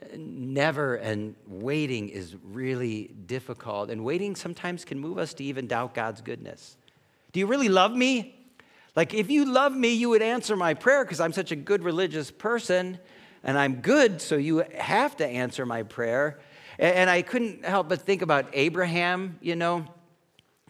uh, 0.03 0.09
never 0.19 0.97
and 0.97 1.35
waiting 1.49 2.11
is 2.11 2.37
really 2.53 3.11
difficult. 3.25 3.89
And 3.89 4.05
waiting 4.05 4.37
sometimes 4.37 4.85
can 4.85 4.99
move 4.99 5.17
us 5.17 5.33
to 5.35 5.45
even 5.45 5.67
doubt 5.67 5.95
God's 5.95 6.21
goodness. 6.21 6.77
Do 7.33 7.41
you 7.41 7.47
really 7.47 7.71
love 7.71 7.93
me? 7.93 8.37
Like, 8.95 9.15
if 9.15 9.31
you 9.31 9.51
love 9.51 9.73
me, 9.75 9.95
you 9.95 10.11
would 10.11 10.21
answer 10.21 10.55
my 10.55 10.75
prayer 10.75 11.03
because 11.03 11.21
I'm 11.21 11.33
such 11.33 11.53
a 11.53 11.57
good 11.57 11.83
religious 11.83 12.31
person 12.31 12.99
and 13.43 13.57
I'm 13.57 13.77
good, 13.77 14.21
so 14.21 14.37
you 14.37 14.65
have 14.77 15.17
to 15.17 15.27
answer 15.27 15.65
my 15.65 15.85
prayer. 15.85 16.39
And 16.79 17.09
I 17.09 17.23
couldn't 17.23 17.65
help 17.65 17.89
but 17.89 18.03
think 18.03 18.21
about 18.21 18.51
Abraham, 18.53 19.39
you 19.41 19.57
know. 19.57 19.87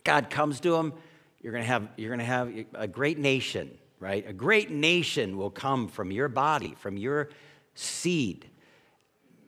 God 0.05 0.31
comes 0.31 0.61
to 0.61 0.77
him 0.77 0.93
you're 1.41 1.53
going 1.53 1.65
to 1.65 1.69
have, 1.69 1.89
you're 1.97 2.11
going 2.11 2.21
to 2.21 2.25
have 2.25 2.53
a 2.75 2.87
great 2.87 3.19
nation, 3.19 3.77
right? 3.99 4.27
A 4.29 4.33
great 4.33 4.71
nation 4.71 5.37
will 5.37 5.51
come 5.51 5.89
from 5.89 6.11
your 6.11 6.29
body, 6.29 6.75
from 6.79 6.97
your 6.97 7.31
seed. 7.75 8.47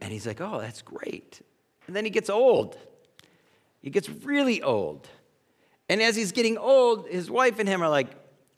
And 0.01 0.13
he's 0.13 0.27
like, 0.27 0.41
oh, 0.41 0.61
that's 0.61 0.83
great. 0.83 1.41
And 1.87 1.95
then 1.95 2.05
he 2.05 2.11
gets 2.11 2.31
old. 2.31 2.77
He 3.83 3.91
gets 3.91 4.09
really 4.09 4.63
old. 4.63 5.09
And 5.89 6.01
as 6.01 6.17
he's 6.17 6.33
getting 6.33 6.57
old, 6.57 7.09
his 7.09 7.31
wife 7.31 7.59
and 7.59 7.69
him 7.69 7.83
are 7.83 7.89
like, 7.89 8.09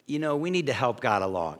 you 0.07 0.19
know, 0.19 0.37
we 0.37 0.50
need 0.50 0.67
to 0.67 0.73
help 0.73 1.00
God 1.00 1.23
along. 1.23 1.59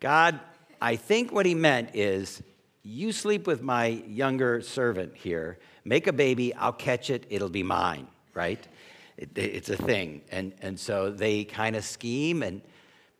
God, 0.00 0.38
I 0.80 0.96
think 0.96 1.32
what 1.32 1.46
he 1.46 1.54
meant 1.54 1.90
is, 1.94 2.42
you 2.82 3.10
sleep 3.10 3.48
with 3.48 3.62
my 3.62 3.86
younger 3.86 4.60
servant 4.60 5.16
here, 5.16 5.58
make 5.84 6.06
a 6.06 6.12
baby, 6.12 6.54
I'll 6.54 6.72
catch 6.72 7.10
it, 7.10 7.26
it'll 7.30 7.48
be 7.48 7.64
mine, 7.64 8.06
right? 8.32 8.64
It, 9.16 9.36
it's 9.36 9.70
a 9.70 9.76
thing. 9.76 10.22
And, 10.30 10.52
and 10.60 10.78
so 10.78 11.10
they 11.10 11.44
kind 11.44 11.76
of 11.76 11.84
scheme, 11.84 12.42
and, 12.42 12.62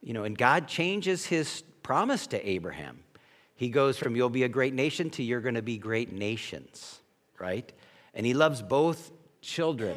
you 0.03 0.13
know, 0.13 0.25
and 0.25 0.37
God 0.37 0.69
changes 0.69 1.27
his 1.27 1.63
promise 1.83 2.27
to 2.29 2.49
Abraham. 2.49 3.01
He 3.55 3.71
goes 3.71 3.97
from 3.97 4.17
you'll 4.17 4.29
be 4.29 4.43
a 4.43 4.49
great 4.49 4.75
nation 4.75 5.09
to 5.11 5.23
you're 5.23 5.41
going 5.41 5.55
to 5.55 5.63
be 5.63 5.79
great 5.79 6.13
nations, 6.13 7.01
right? 7.39 7.73
And 8.13 8.27
he 8.27 8.35
loves 8.35 8.61
both 8.61 9.11
children. 9.41 9.97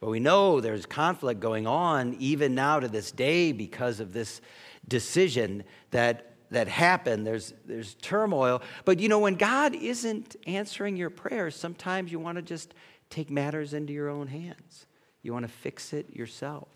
But 0.00 0.10
we 0.10 0.20
know 0.20 0.60
there's 0.60 0.84
conflict 0.84 1.40
going 1.40 1.66
on 1.66 2.16
even 2.18 2.54
now 2.54 2.80
to 2.80 2.88
this 2.88 3.10
day 3.12 3.52
because 3.52 3.98
of 3.98 4.12
this 4.12 4.40
decision 4.88 5.64
that 5.90 6.32
that 6.50 6.68
happened. 6.68 7.26
There's 7.26 7.54
there's 7.64 7.94
turmoil. 7.94 8.62
But 8.84 9.00
you 9.00 9.08
know, 9.08 9.18
when 9.18 9.34
God 9.34 9.74
isn't 9.74 10.36
answering 10.46 10.96
your 10.96 11.10
prayers, 11.10 11.56
sometimes 11.56 12.12
you 12.12 12.20
want 12.20 12.36
to 12.36 12.42
just 12.42 12.74
take 13.10 13.30
matters 13.30 13.72
into 13.72 13.92
your 13.92 14.08
own 14.08 14.26
hands. 14.26 14.86
You 15.26 15.32
want 15.32 15.44
to 15.44 15.52
fix 15.52 15.92
it 15.92 16.14
yourself. 16.14 16.68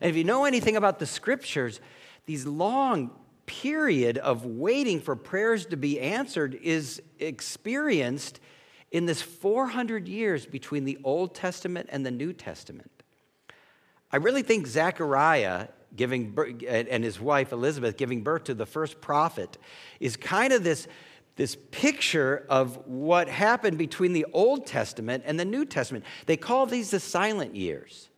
And 0.00 0.08
if 0.08 0.16
you 0.16 0.24
know 0.24 0.44
anything 0.44 0.76
about 0.76 0.98
the 0.98 1.06
scriptures, 1.06 1.80
these 2.26 2.46
long 2.46 3.10
period 3.44 4.18
of 4.18 4.46
waiting 4.46 5.00
for 5.00 5.16
prayers 5.16 5.66
to 5.66 5.76
be 5.76 6.00
answered 6.00 6.58
is 6.62 7.02
experienced 7.18 8.40
in 8.92 9.06
this 9.06 9.20
400 9.20 10.06
years 10.06 10.46
between 10.46 10.84
the 10.84 10.98
Old 11.02 11.34
Testament 11.34 11.88
and 11.90 12.06
the 12.06 12.10
New 12.10 12.32
Testament. 12.32 12.90
I 14.12 14.16
really 14.16 14.42
think 14.42 14.66
Zechariah 14.66 15.68
giving 15.96 16.30
birth, 16.30 16.62
and 16.68 17.02
his 17.02 17.20
wife 17.20 17.52
Elizabeth 17.52 17.96
giving 17.96 18.22
birth 18.22 18.44
to 18.44 18.54
the 18.54 18.66
first 18.66 19.00
prophet 19.00 19.58
is 20.00 20.16
kind 20.16 20.52
of 20.52 20.62
this 20.64 20.86
this 21.36 21.56
picture 21.70 22.44
of 22.48 22.86
what 22.86 23.28
happened 23.28 23.78
between 23.78 24.12
the 24.12 24.26
Old 24.32 24.66
Testament 24.66 25.24
and 25.26 25.40
the 25.40 25.44
New 25.44 25.64
Testament. 25.64 26.04
They 26.26 26.36
call 26.36 26.66
these 26.66 26.90
the 26.90 27.00
silent 27.00 27.56
years 27.56 28.10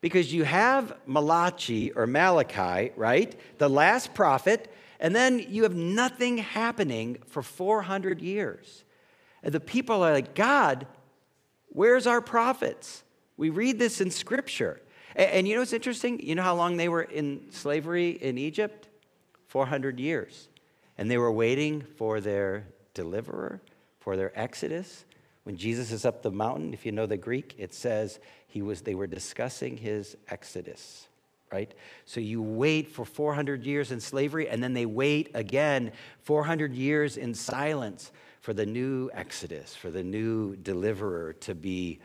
because 0.00 0.32
you 0.32 0.44
have 0.44 0.94
Malachi 1.06 1.92
or 1.92 2.06
Malachi, 2.06 2.92
right? 2.96 3.34
The 3.58 3.68
last 3.68 4.14
prophet, 4.14 4.72
and 5.00 5.14
then 5.14 5.38
you 5.38 5.64
have 5.64 5.74
nothing 5.74 6.38
happening 6.38 7.18
for 7.26 7.42
400 7.42 8.20
years. 8.20 8.84
And 9.42 9.52
the 9.52 9.60
people 9.60 10.02
are 10.02 10.12
like, 10.12 10.34
God, 10.34 10.86
where's 11.68 12.06
our 12.06 12.20
prophets? 12.20 13.02
We 13.36 13.50
read 13.50 13.78
this 13.78 14.00
in 14.00 14.10
Scripture. 14.10 14.80
And, 15.16 15.46
you 15.46 15.54
know 15.54 15.60
what's 15.60 15.72
interesting? 15.72 16.20
You 16.20 16.34
know 16.34 16.42
how 16.42 16.56
long 16.56 16.76
they 16.76 16.88
were 16.88 17.02
in 17.02 17.50
slavery 17.50 18.10
in 18.10 18.38
Egypt? 18.38 18.88
400 19.48 20.00
years 20.00 20.48
and 20.98 21.10
they 21.10 21.18
were 21.18 21.32
waiting 21.32 21.82
for 21.96 22.20
their 22.20 22.66
deliverer, 22.94 23.60
for 24.00 24.16
their 24.16 24.38
exodus. 24.38 25.04
When 25.44 25.56
Jesus 25.56 25.92
is 25.92 26.04
up 26.04 26.22
the 26.22 26.30
mountain, 26.30 26.72
if 26.72 26.86
you 26.86 26.92
know 26.92 27.06
the 27.06 27.16
Greek, 27.16 27.54
it 27.58 27.74
says 27.74 28.18
he 28.46 28.62
was, 28.62 28.82
they 28.82 28.94
were 28.94 29.06
discussing 29.06 29.76
his 29.76 30.16
exodus, 30.28 31.08
right? 31.52 31.72
So 32.04 32.20
you 32.20 32.40
wait 32.40 32.88
for 32.88 33.04
400 33.04 33.64
years 33.64 33.90
in 33.90 34.00
slavery, 34.00 34.48
and 34.48 34.62
then 34.62 34.74
they 34.74 34.86
wait 34.86 35.30
again 35.34 35.92
400 36.22 36.74
years 36.74 37.16
in 37.16 37.34
silence 37.34 38.10
for 38.40 38.54
the 38.54 38.66
new 38.66 39.10
exodus, 39.12 39.74
for 39.74 39.90
the 39.90 40.02
new 40.02 40.56
deliverer 40.56 41.32
to 41.32 41.54
be 41.54 41.98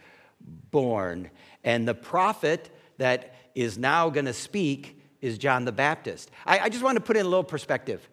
born. 0.71 1.29
And 1.63 1.87
the 1.87 1.93
prophet 1.93 2.69
that 2.97 3.35
is 3.55 3.77
now 3.77 4.09
going 4.09 4.25
to 4.25 4.33
speak 4.33 5.01
is 5.21 5.37
John 5.37 5.65
the 5.65 5.71
Baptist. 5.71 6.31
I, 6.45 6.59
I 6.59 6.69
just 6.69 6.83
want 6.83 6.95
to 6.95 7.03
put 7.03 7.17
in 7.17 7.25
a 7.25 7.29
little 7.29 7.43
perspective. 7.43 8.07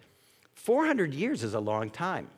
400 0.56 1.14
years 1.14 1.44
is 1.44 1.54
a 1.54 1.60
long 1.60 1.90
time. 1.90 2.28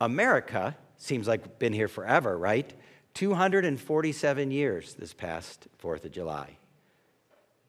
America 0.00 0.76
seems 0.98 1.26
like 1.26 1.58
been 1.58 1.72
here 1.72 1.88
forever, 1.88 2.38
right? 2.38 2.72
247 3.14 4.50
years 4.50 4.94
this 4.94 5.12
past 5.12 5.66
4th 5.82 6.04
of 6.04 6.12
July. 6.12 6.58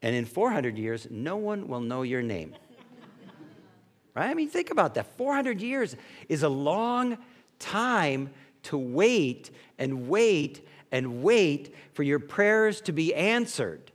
And 0.01 0.15
in 0.15 0.25
400 0.25 0.77
years, 0.77 1.07
no 1.09 1.37
one 1.37 1.67
will 1.67 1.79
know 1.79 2.03
your 2.03 2.21
name. 2.21 2.53
right? 4.13 4.29
I 4.29 4.33
mean, 4.33 4.49
think 4.49 4.69
about 4.69 4.93
that. 4.95 5.15
400 5.17 5.61
years 5.61 5.95
is 6.29 6.43
a 6.43 6.49
long 6.49 7.17
time 7.57 8.29
to 8.63 8.77
wait 8.77 9.49
and 9.79 10.09
wait 10.09 10.67
and 10.91 11.23
wait 11.23 11.73
for 11.93 12.03
your 12.03 12.19
prayers 12.19 12.81
to 12.81 12.91
be 12.91 13.15
answered. 13.15 13.91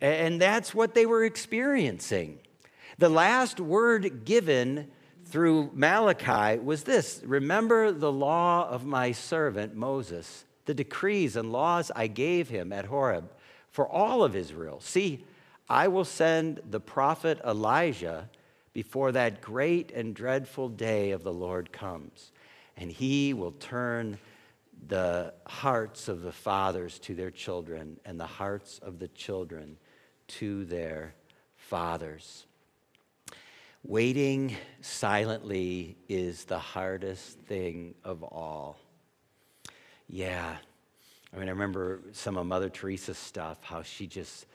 And 0.00 0.40
that's 0.40 0.74
what 0.74 0.94
they 0.94 1.06
were 1.06 1.24
experiencing. 1.24 2.40
The 3.00 3.08
last 3.08 3.58
word 3.58 4.26
given 4.26 4.90
through 5.24 5.70
Malachi 5.72 6.58
was 6.58 6.84
this 6.84 7.22
Remember 7.24 7.92
the 7.92 8.12
law 8.12 8.68
of 8.68 8.84
my 8.84 9.12
servant 9.12 9.74
Moses, 9.74 10.44
the 10.66 10.74
decrees 10.74 11.34
and 11.34 11.50
laws 11.50 11.90
I 11.96 12.08
gave 12.08 12.50
him 12.50 12.74
at 12.74 12.84
Horeb 12.84 13.32
for 13.70 13.88
all 13.88 14.22
of 14.22 14.36
Israel. 14.36 14.80
See, 14.80 15.24
I 15.66 15.88
will 15.88 16.04
send 16.04 16.60
the 16.68 16.78
prophet 16.78 17.40
Elijah 17.42 18.28
before 18.74 19.12
that 19.12 19.40
great 19.40 19.92
and 19.92 20.14
dreadful 20.14 20.68
day 20.68 21.12
of 21.12 21.22
the 21.22 21.32
Lord 21.32 21.72
comes, 21.72 22.32
and 22.76 22.92
he 22.92 23.32
will 23.32 23.52
turn 23.52 24.18
the 24.88 25.32
hearts 25.46 26.06
of 26.08 26.20
the 26.20 26.32
fathers 26.32 26.98
to 26.98 27.14
their 27.14 27.30
children 27.30 27.98
and 28.04 28.20
the 28.20 28.26
hearts 28.26 28.78
of 28.80 28.98
the 28.98 29.08
children 29.08 29.78
to 30.26 30.66
their 30.66 31.14
fathers. 31.56 32.44
Waiting 33.82 34.56
silently 34.82 35.96
is 36.08 36.44
the 36.44 36.58
hardest 36.58 37.38
thing 37.40 37.94
of 38.04 38.22
all. 38.22 38.78
Yeah. 40.06 40.56
I 41.32 41.38
mean, 41.38 41.48
I 41.48 41.52
remember 41.52 42.02
some 42.12 42.36
of 42.36 42.46
Mother 42.46 42.68
Teresa's 42.68 43.16
stuff, 43.16 43.58
how 43.62 43.82
she 43.82 44.06
just 44.06 44.46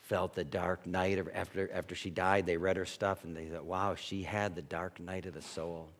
felt 0.00 0.34
the 0.34 0.44
dark 0.44 0.86
night 0.86 1.22
after, 1.34 1.70
after 1.72 1.94
she 1.94 2.08
died. 2.08 2.46
They 2.46 2.56
read 2.56 2.76
her 2.76 2.86
stuff 2.86 3.24
and 3.24 3.36
they 3.36 3.46
thought, 3.46 3.64
wow, 3.64 3.94
she 3.94 4.22
had 4.22 4.54
the 4.54 4.62
dark 4.62 5.00
night 5.00 5.26
of 5.26 5.34
the 5.34 5.42
soul. 5.42 5.90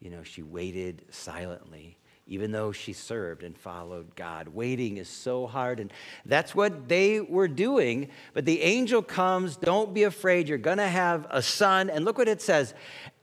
You 0.00 0.10
know, 0.10 0.22
she 0.22 0.42
waited 0.42 1.04
silently 1.10 1.98
even 2.28 2.52
though 2.52 2.70
she 2.70 2.92
served 2.92 3.42
and 3.42 3.56
followed 3.56 4.14
God. 4.14 4.48
Waiting 4.48 4.98
is 4.98 5.08
so 5.08 5.46
hard, 5.46 5.80
and 5.80 5.92
that's 6.26 6.54
what 6.54 6.88
they 6.88 7.20
were 7.20 7.48
doing. 7.48 8.10
But 8.34 8.44
the 8.44 8.62
angel 8.62 9.02
comes, 9.02 9.56
don't 9.56 9.94
be 9.94 10.04
afraid, 10.04 10.48
you're 10.48 10.58
gonna 10.58 10.88
have 10.88 11.26
a 11.30 11.42
son. 11.42 11.90
And 11.90 12.04
look 12.04 12.18
what 12.18 12.28
it 12.28 12.42
says, 12.42 12.74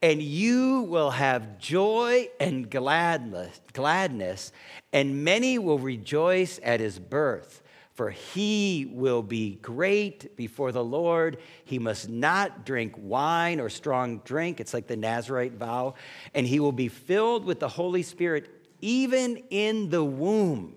and 0.02 0.22
you 0.22 0.82
will 0.82 1.12
have 1.12 1.60
joy 1.60 2.30
and 2.40 2.70
gladness, 2.70 3.62
gladness, 3.74 4.52
and 4.92 5.24
many 5.24 5.60
will 5.60 5.80
rejoice 5.80 6.60
at 6.64 6.80
his 6.80 7.00
birth. 7.00 7.62
For 7.94 8.10
he 8.10 8.90
will 8.92 9.22
be 9.24 9.56
great 9.62 10.36
before 10.36 10.74
the 10.74 10.84
Lord. 10.84 11.38
He 11.64 11.80
must 11.80 12.10
not 12.10 12.66
drink 12.66 12.94
wine 12.98 13.62
or 13.62 13.70
strong 13.70 14.20
drink. 14.26 14.60
It's 14.60 14.74
like 14.74 14.88
the 14.88 14.98
Nazarite 14.98 15.54
vow. 15.54 15.94
And 16.34 16.46
he 16.46 16.60
will 16.60 16.74
be 16.74 16.90
filled 16.90 17.46
with 17.46 17.62
the 17.62 17.70
Holy 17.70 18.04
Spirit 18.04 18.65
even 18.82 19.38
in 19.50 19.90
the 19.90 20.04
womb. 20.04 20.76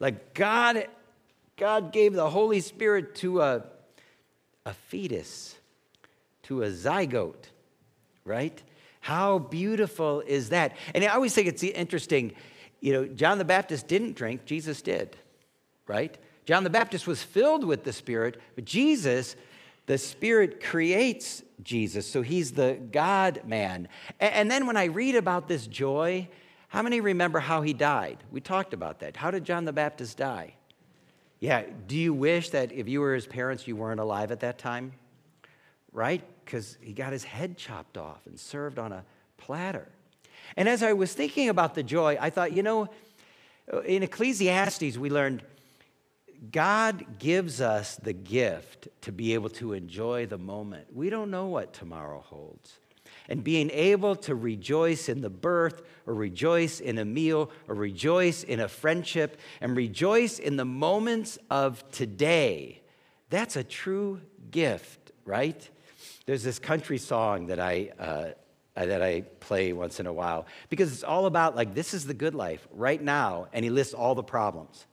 Like 0.00 0.34
God, 0.34 0.86
God 1.56 1.92
gave 1.92 2.12
the 2.14 2.28
Holy 2.28 2.60
Spirit 2.60 3.14
to 3.16 3.40
a, 3.40 3.64
a 4.66 4.74
fetus, 4.74 5.56
to 6.44 6.62
a 6.62 6.68
zygote, 6.68 7.46
right? 8.24 8.62
How 9.00 9.38
beautiful 9.38 10.22
is 10.26 10.48
that? 10.48 10.76
And 10.94 11.04
I 11.04 11.08
always 11.08 11.34
think 11.34 11.46
it's 11.46 11.62
interesting, 11.62 12.32
you 12.80 12.92
know, 12.92 13.06
John 13.06 13.38
the 13.38 13.44
Baptist 13.44 13.86
didn't 13.86 14.16
drink, 14.16 14.44
Jesus 14.44 14.82
did, 14.82 15.16
right? 15.86 16.16
John 16.46 16.64
the 16.64 16.70
Baptist 16.70 17.06
was 17.06 17.22
filled 17.22 17.64
with 17.64 17.84
the 17.84 17.92
Spirit, 17.92 18.40
but 18.54 18.64
Jesus, 18.64 19.36
the 19.86 19.98
Spirit 19.98 20.62
creates 20.62 21.42
Jesus, 21.62 22.06
so 22.10 22.22
he's 22.22 22.52
the 22.52 22.78
God 22.92 23.42
man. 23.46 23.88
And 24.20 24.50
then 24.50 24.66
when 24.66 24.76
I 24.76 24.84
read 24.84 25.14
about 25.14 25.48
this 25.48 25.66
joy, 25.66 26.28
how 26.74 26.82
many 26.82 27.00
remember 27.00 27.38
how 27.38 27.62
he 27.62 27.72
died? 27.72 28.18
We 28.32 28.40
talked 28.40 28.74
about 28.74 28.98
that. 28.98 29.16
How 29.16 29.30
did 29.30 29.44
John 29.44 29.64
the 29.64 29.72
Baptist 29.72 30.16
die? 30.16 30.54
Yeah, 31.38 31.62
do 31.86 31.96
you 31.96 32.12
wish 32.12 32.50
that 32.50 32.72
if 32.72 32.88
you 32.88 33.00
were 33.00 33.14
his 33.14 33.28
parents, 33.28 33.68
you 33.68 33.76
weren't 33.76 34.00
alive 34.00 34.32
at 34.32 34.40
that 34.40 34.58
time? 34.58 34.90
Right? 35.92 36.24
Because 36.44 36.76
he 36.80 36.92
got 36.92 37.12
his 37.12 37.22
head 37.22 37.56
chopped 37.56 37.96
off 37.96 38.26
and 38.26 38.40
served 38.40 38.80
on 38.80 38.90
a 38.90 39.04
platter. 39.36 39.86
And 40.56 40.68
as 40.68 40.82
I 40.82 40.94
was 40.94 41.14
thinking 41.14 41.48
about 41.48 41.76
the 41.76 41.84
joy, 41.84 42.18
I 42.20 42.30
thought, 42.30 42.50
you 42.50 42.64
know, 42.64 42.88
in 43.84 44.02
Ecclesiastes, 44.02 44.98
we 44.98 45.10
learned 45.10 45.44
God 46.50 47.20
gives 47.20 47.60
us 47.60 47.94
the 47.94 48.12
gift 48.12 48.88
to 49.02 49.12
be 49.12 49.34
able 49.34 49.50
to 49.50 49.74
enjoy 49.74 50.26
the 50.26 50.38
moment. 50.38 50.88
We 50.92 51.08
don't 51.08 51.30
know 51.30 51.46
what 51.46 51.72
tomorrow 51.72 52.20
holds 52.20 52.80
and 53.28 53.42
being 53.42 53.70
able 53.70 54.16
to 54.16 54.34
rejoice 54.34 55.08
in 55.08 55.20
the 55.20 55.30
birth 55.30 55.82
or 56.06 56.14
rejoice 56.14 56.80
in 56.80 56.98
a 56.98 57.04
meal 57.04 57.50
or 57.68 57.74
rejoice 57.74 58.42
in 58.42 58.60
a 58.60 58.68
friendship 58.68 59.38
and 59.60 59.76
rejoice 59.76 60.38
in 60.38 60.56
the 60.56 60.64
moments 60.64 61.38
of 61.50 61.88
today, 61.90 62.82
that's 63.30 63.56
a 63.56 63.64
true 63.64 64.20
gift, 64.50 65.12
right? 65.24 65.68
There's 66.26 66.42
this 66.42 66.58
country 66.58 66.98
song 66.98 67.46
that 67.46 67.60
I, 67.60 67.92
uh, 67.98 68.30
that 68.74 69.02
I 69.02 69.22
play 69.40 69.72
once 69.72 70.00
in 70.00 70.06
a 70.06 70.12
while 70.12 70.46
because 70.68 70.92
it's 70.92 71.04
all 71.04 71.26
about 71.26 71.56
like, 71.56 71.74
this 71.74 71.94
is 71.94 72.06
the 72.06 72.14
good 72.14 72.34
life 72.34 72.66
right 72.72 73.02
now, 73.02 73.48
and 73.52 73.64
he 73.64 73.70
lists 73.70 73.94
all 73.94 74.14
the 74.14 74.22
problems. 74.22 74.86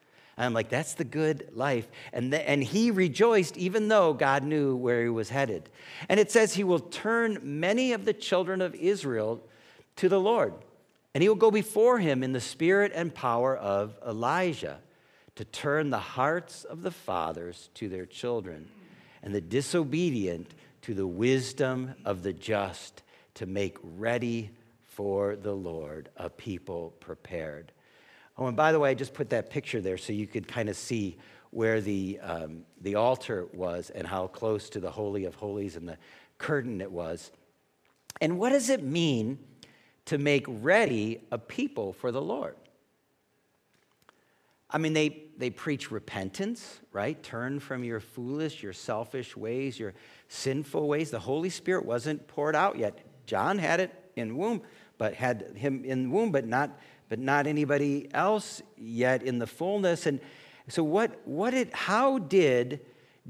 I'm 0.44 0.54
like, 0.54 0.70
that's 0.70 0.96
the 0.96 1.04
good 1.04 1.50
life. 1.54 1.88
And, 2.14 2.34
the, 2.34 2.50
and 2.50 2.64
he 2.64 2.92
rejoiced 2.92 3.58
even 3.58 3.88
though 3.88 4.14
God 4.14 4.44
knew 4.44 4.76
where 4.76 5.04
he 5.04 5.10
was 5.10 5.30
headed. 5.30 5.70
And 6.10 6.20
it 6.20 6.32
says 6.32 6.54
he 6.54 6.64
will 6.64 6.80
turn 6.80 7.40
many 7.44 7.94
of 7.94 8.06
the 8.06 8.14
children 8.14 8.62
of 8.62 8.74
Israel 8.76 9.42
to 9.98 10.10
the 10.10 10.20
Lord. 10.20 10.54
And 11.14 11.22
he 11.22 11.30
will 11.30 11.36
go 11.36 11.52
before 11.52 12.00
him 12.00 12.24
in 12.24 12.32
the 12.32 12.42
spirit 12.42 12.92
and 12.96 13.14
power 13.14 13.56
of 13.56 13.98
Elijah 14.08 14.80
to 15.36 15.46
turn 15.46 15.90
the 15.90 16.00
hearts 16.00 16.64
of 16.64 16.82
the 16.82 16.92
fathers 16.92 17.70
to 17.76 17.90
their 17.90 18.06
children 18.06 18.70
and 19.24 19.36
the 19.36 19.42
disobedient 19.42 20.54
to 20.82 20.94
the 20.94 21.08
wisdom 21.08 21.94
of 22.06 22.24
the 22.24 22.34
just 22.34 23.04
to 23.36 23.46
make 23.46 23.78
ready 23.84 24.52
for 24.86 25.36
the 25.36 25.54
Lord 25.54 26.10
a 26.18 26.30
people 26.30 26.94
prepared. 27.00 27.72
Oh, 28.42 28.48
and 28.48 28.58
by 28.58 28.72
the 28.72 28.80
way, 28.80 28.90
I 28.90 28.94
just 28.96 29.14
put 29.14 29.30
that 29.30 29.52
picture 29.52 29.82
there 29.82 30.00
so 30.00 30.14
you 30.14 30.26
could 30.26 30.48
kind 30.48 30.68
of 30.68 30.76
see 30.76 31.16
where 31.52 31.80
the, 31.80 32.20
um, 32.24 32.64
the 32.82 32.96
altar 32.96 33.48
was 33.54 33.92
and 33.92 34.08
how 34.08 34.26
close 34.26 34.68
to 34.72 34.80
the 34.80 34.90
Holy 34.90 35.26
of 35.26 35.36
Holies 35.36 35.76
and 35.76 35.88
the 35.88 36.00
curtain 36.40 36.82
it 36.82 36.92
was. 36.92 37.32
And 38.20 38.40
what 38.40 38.50
does 38.50 38.72
it 38.72 38.82
mean 38.82 39.38
to 40.06 40.18
make 40.18 40.46
ready 40.48 41.22
a 41.32 41.38
people 41.38 41.94
for 41.94 42.12
the 42.12 42.20
Lord? 42.20 42.56
I 44.72 44.80
mean, 44.80 44.94
they, 44.94 45.26
they 45.38 45.52
preach 45.52 45.92
repentance, 45.92 46.80
right? 46.92 47.22
Turn 47.22 47.60
from 47.60 47.84
your 47.84 48.00
foolish, 48.00 48.64
your 48.64 48.74
selfish 48.74 49.38
ways, 49.38 49.78
your 49.78 49.94
sinful 50.30 50.88
ways. 50.88 51.12
The 51.12 51.20
Holy 51.20 51.52
Spirit 51.52 51.86
wasn't 51.86 52.28
poured 52.28 52.56
out 52.56 52.80
yet. 52.80 53.06
John 53.28 53.60
had 53.60 53.80
it 53.80 53.94
in 54.16 54.36
womb, 54.36 54.64
but 54.98 55.14
had 55.14 55.52
him 55.56 55.86
in 55.86 56.10
womb, 56.10 56.32
but 56.32 56.48
not 56.48 56.72
but 57.12 57.20
not 57.20 57.46
anybody 57.46 58.08
else 58.14 58.62
yet 58.78 59.22
in 59.22 59.38
the 59.38 59.46
fullness. 59.46 60.06
And 60.06 60.22
so, 60.70 60.82
what, 60.82 61.20
what 61.26 61.52
did, 61.52 61.70
how 61.74 62.20
did 62.20 62.80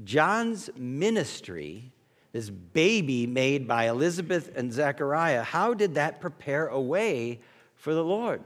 John's 0.04 0.70
ministry, 0.76 1.90
this 2.30 2.48
baby 2.48 3.26
made 3.26 3.66
by 3.66 3.88
Elizabeth 3.88 4.52
and 4.54 4.72
Zechariah, 4.72 5.42
how 5.42 5.74
did 5.74 5.96
that 5.96 6.20
prepare 6.20 6.68
a 6.68 6.80
way 6.80 7.40
for 7.74 7.92
the 7.92 8.04
Lord? 8.04 8.40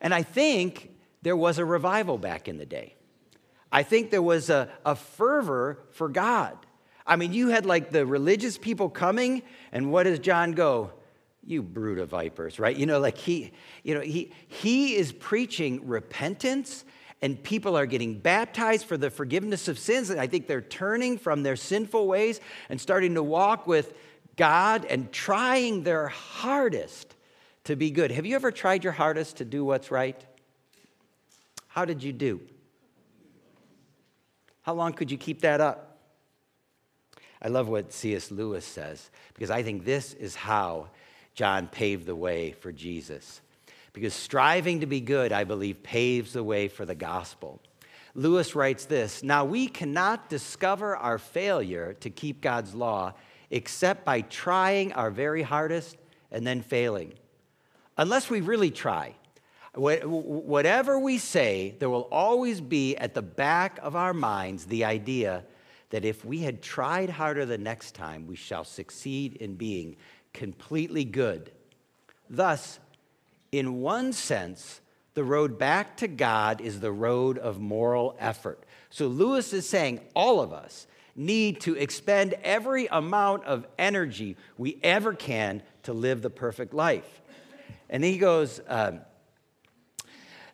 And 0.00 0.14
I 0.14 0.22
think 0.22 0.94
there 1.20 1.36
was 1.36 1.58
a 1.58 1.64
revival 1.66 2.16
back 2.16 2.48
in 2.48 2.56
the 2.56 2.64
day. 2.64 2.94
I 3.70 3.82
think 3.82 4.10
there 4.10 4.22
was 4.22 4.48
a, 4.48 4.70
a 4.82 4.96
fervor 4.96 5.78
for 5.90 6.08
God. 6.08 6.56
I 7.06 7.16
mean, 7.16 7.34
you 7.34 7.48
had 7.48 7.66
like 7.66 7.90
the 7.90 8.06
religious 8.06 8.56
people 8.56 8.88
coming, 8.88 9.42
and 9.72 9.92
what 9.92 10.04
does 10.04 10.20
John 10.20 10.52
go? 10.52 10.92
You 11.48 11.62
brood 11.62 11.98
of 11.98 12.10
vipers, 12.10 12.58
right? 12.58 12.76
You 12.76 12.86
know, 12.86 12.98
like 12.98 13.16
he, 13.16 13.52
you 13.82 13.94
know, 13.94 14.00
he, 14.00 14.32
he 14.46 14.96
is 14.96 15.12
preaching 15.12 15.86
repentance 15.86 16.84
and 17.20 17.42
people 17.42 17.76
are 17.76 17.86
getting 17.86 18.18
baptized 18.18 18.86
for 18.86 18.96
the 18.96 19.10
forgiveness 19.10 19.66
of 19.66 19.78
sins. 19.78 20.10
And 20.10 20.20
I 20.20 20.26
think 20.26 20.46
they're 20.46 20.60
turning 20.60 21.18
from 21.18 21.42
their 21.42 21.56
sinful 21.56 22.06
ways 22.06 22.40
and 22.68 22.80
starting 22.80 23.14
to 23.14 23.22
walk 23.22 23.66
with 23.66 23.94
God 24.36 24.84
and 24.84 25.10
trying 25.10 25.82
their 25.82 26.08
hardest 26.08 27.16
to 27.64 27.76
be 27.76 27.90
good. 27.90 28.12
Have 28.12 28.24
you 28.24 28.36
ever 28.36 28.52
tried 28.52 28.84
your 28.84 28.92
hardest 28.92 29.38
to 29.38 29.44
do 29.44 29.64
what's 29.64 29.90
right? 29.90 30.24
How 31.66 31.84
did 31.84 32.02
you 32.02 32.12
do? 32.12 32.40
How 34.62 34.74
long 34.74 34.92
could 34.92 35.10
you 35.10 35.18
keep 35.18 35.40
that 35.40 35.60
up? 35.60 35.98
I 37.40 37.48
love 37.48 37.68
what 37.68 37.92
C.S. 37.92 38.30
Lewis 38.30 38.64
says 38.64 39.10
because 39.34 39.50
I 39.50 39.62
think 39.62 39.84
this 39.84 40.12
is 40.14 40.34
how 40.34 40.88
John 41.38 41.68
paved 41.68 42.06
the 42.06 42.16
way 42.16 42.50
for 42.50 42.72
Jesus. 42.72 43.42
Because 43.92 44.12
striving 44.12 44.80
to 44.80 44.86
be 44.86 45.00
good, 45.00 45.30
I 45.30 45.44
believe, 45.44 45.84
paves 45.84 46.32
the 46.32 46.42
way 46.42 46.66
for 46.66 46.84
the 46.84 46.96
gospel. 46.96 47.62
Lewis 48.16 48.56
writes 48.56 48.86
this 48.86 49.22
Now 49.22 49.44
we 49.44 49.68
cannot 49.68 50.28
discover 50.28 50.96
our 50.96 51.16
failure 51.16 51.94
to 52.00 52.10
keep 52.10 52.40
God's 52.40 52.74
law 52.74 53.14
except 53.50 54.04
by 54.04 54.22
trying 54.22 54.92
our 54.94 55.12
very 55.12 55.42
hardest 55.42 55.96
and 56.32 56.44
then 56.44 56.60
failing. 56.60 57.14
Unless 57.96 58.30
we 58.30 58.40
really 58.40 58.72
try. 58.72 59.14
Whatever 59.76 60.98
we 60.98 61.18
say, 61.18 61.76
there 61.78 61.88
will 61.88 62.08
always 62.10 62.60
be 62.60 62.96
at 62.96 63.14
the 63.14 63.22
back 63.22 63.78
of 63.80 63.94
our 63.94 64.12
minds 64.12 64.64
the 64.64 64.84
idea 64.84 65.44
that 65.90 66.04
if 66.04 66.24
we 66.24 66.40
had 66.40 66.62
tried 66.62 67.10
harder 67.10 67.46
the 67.46 67.58
next 67.58 67.94
time, 67.94 68.26
we 68.26 68.36
shall 68.36 68.64
succeed 68.64 69.36
in 69.36 69.54
being 69.54 69.96
completely 70.32 71.04
good. 71.04 71.50
Thus, 72.30 72.78
in 73.52 73.80
one 73.80 74.12
sense, 74.12 74.80
the 75.14 75.24
road 75.24 75.58
back 75.58 75.96
to 75.98 76.08
God 76.08 76.60
is 76.60 76.80
the 76.80 76.92
road 76.92 77.38
of 77.38 77.58
moral 77.58 78.16
effort. 78.18 78.64
So 78.90 79.08
Lewis 79.08 79.52
is 79.52 79.68
saying 79.68 80.00
all 80.14 80.40
of 80.40 80.52
us 80.52 80.86
need 81.16 81.60
to 81.62 81.74
expend 81.74 82.34
every 82.44 82.86
amount 82.86 83.44
of 83.44 83.66
energy 83.78 84.36
we 84.56 84.78
ever 84.82 85.12
can 85.12 85.62
to 85.82 85.92
live 85.92 86.22
the 86.22 86.30
perfect 86.30 86.72
life. 86.72 87.20
And 87.90 88.04
he 88.04 88.18
goes, 88.18 88.60
um, 88.68 89.00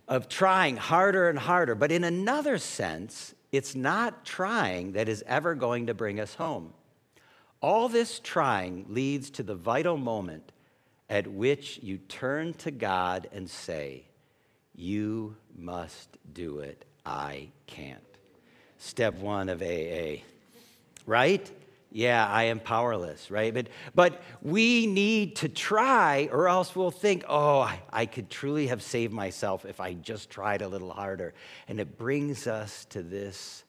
of 0.09 0.29
trying 0.29 0.77
harder 0.77 1.29
and 1.29 1.39
harder. 1.39 1.75
But 1.75 1.93
in 1.93 2.05
another 2.05 2.59
sense, 2.59 3.35
it's 3.53 3.75
not 3.75 4.25
trying 4.25 4.93
that 4.93 5.09
is 5.09 5.25
ever 5.27 5.55
going 5.55 5.87
to 5.87 5.95
bring 5.95 6.21
us 6.21 6.35
home. 6.35 6.73
All 7.61 7.88
this 7.88 8.21
trying 8.21 8.87
leads 8.88 9.31
to 9.31 9.43
the 9.43 9.55
vital 9.55 9.97
moment 9.97 10.53
at 11.09 11.27
which 11.27 11.79
you 11.83 11.99
turn 11.99 12.55
to 12.55 12.71
God 12.71 13.29
and 13.33 13.49
say, 13.49 14.05
You 14.75 15.37
must 15.57 16.19
do 16.33 16.61
it. 16.61 16.85
I 17.07 17.49
can't. 17.67 18.01
Step 18.79 19.14
one 19.17 19.49
of 19.49 19.62
AA, 19.62 20.23
right? 21.07 21.51
Yeah, 21.95 22.27
I 22.27 22.45
am 22.45 22.59
powerless, 22.59 23.31
right? 23.31 23.55
But, 23.55 23.69
but 23.95 24.21
we 24.43 24.88
need 24.88 25.37
to 25.37 25.49
try, 25.49 26.29
or 26.33 26.49
else 26.49 26.75
we'll 26.75 26.90
think, 26.90 27.25
oh, 27.29 27.61
I, 27.61 27.81
I 27.93 28.07
could 28.07 28.31
truly 28.31 28.67
have 28.67 28.83
saved 28.83 29.12
myself 29.12 29.64
if 29.64 29.81
I 29.81 29.95
just 29.95 30.29
tried 30.29 30.61
a 30.62 30.67
little 30.69 30.90
harder. 30.90 31.35
And 31.69 31.79
it 31.79 31.97
brings 31.97 32.49
us 32.49 32.85
to 32.87 33.03
this 33.03 33.62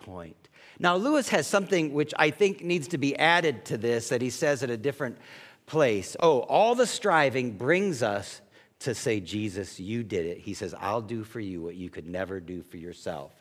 point. 0.00 0.48
Now, 0.78 0.96
Lewis 0.96 1.28
has 1.28 1.46
something 1.46 1.92
which 1.92 2.12
I 2.18 2.30
think 2.30 2.62
needs 2.62 2.88
to 2.88 2.98
be 2.98 3.16
added 3.16 3.64
to 3.66 3.78
this 3.78 4.08
that 4.08 4.22
he 4.22 4.30
says 4.30 4.62
at 4.62 4.70
a 4.70 4.76
different 4.76 5.18
place. 5.66 6.16
Oh, 6.20 6.40
all 6.40 6.74
the 6.74 6.86
striving 6.86 7.56
brings 7.56 8.02
us 8.02 8.40
to 8.80 8.94
say, 8.94 9.20
Jesus, 9.20 9.78
you 9.78 10.02
did 10.02 10.26
it. 10.26 10.38
He 10.38 10.54
says, 10.54 10.74
I'll 10.78 11.02
do 11.02 11.22
for 11.22 11.40
you 11.40 11.60
what 11.60 11.74
you 11.74 11.90
could 11.90 12.08
never 12.08 12.40
do 12.40 12.62
for 12.62 12.78
yourself. 12.78 13.32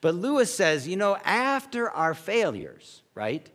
But 0.00 0.16
Lewis 0.16 0.52
says, 0.52 0.88
you 0.88 0.96
know, 0.96 1.16
after 1.24 1.88
our 1.88 2.14
failures, 2.14 3.02
right? 3.14 3.48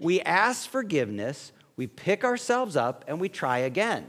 we 0.00 0.22
ask 0.22 0.68
forgiveness, 0.68 1.52
we 1.76 1.86
pick 1.86 2.24
ourselves 2.24 2.74
up, 2.74 3.04
and 3.06 3.20
we 3.20 3.28
try 3.28 3.58
again. 3.58 4.06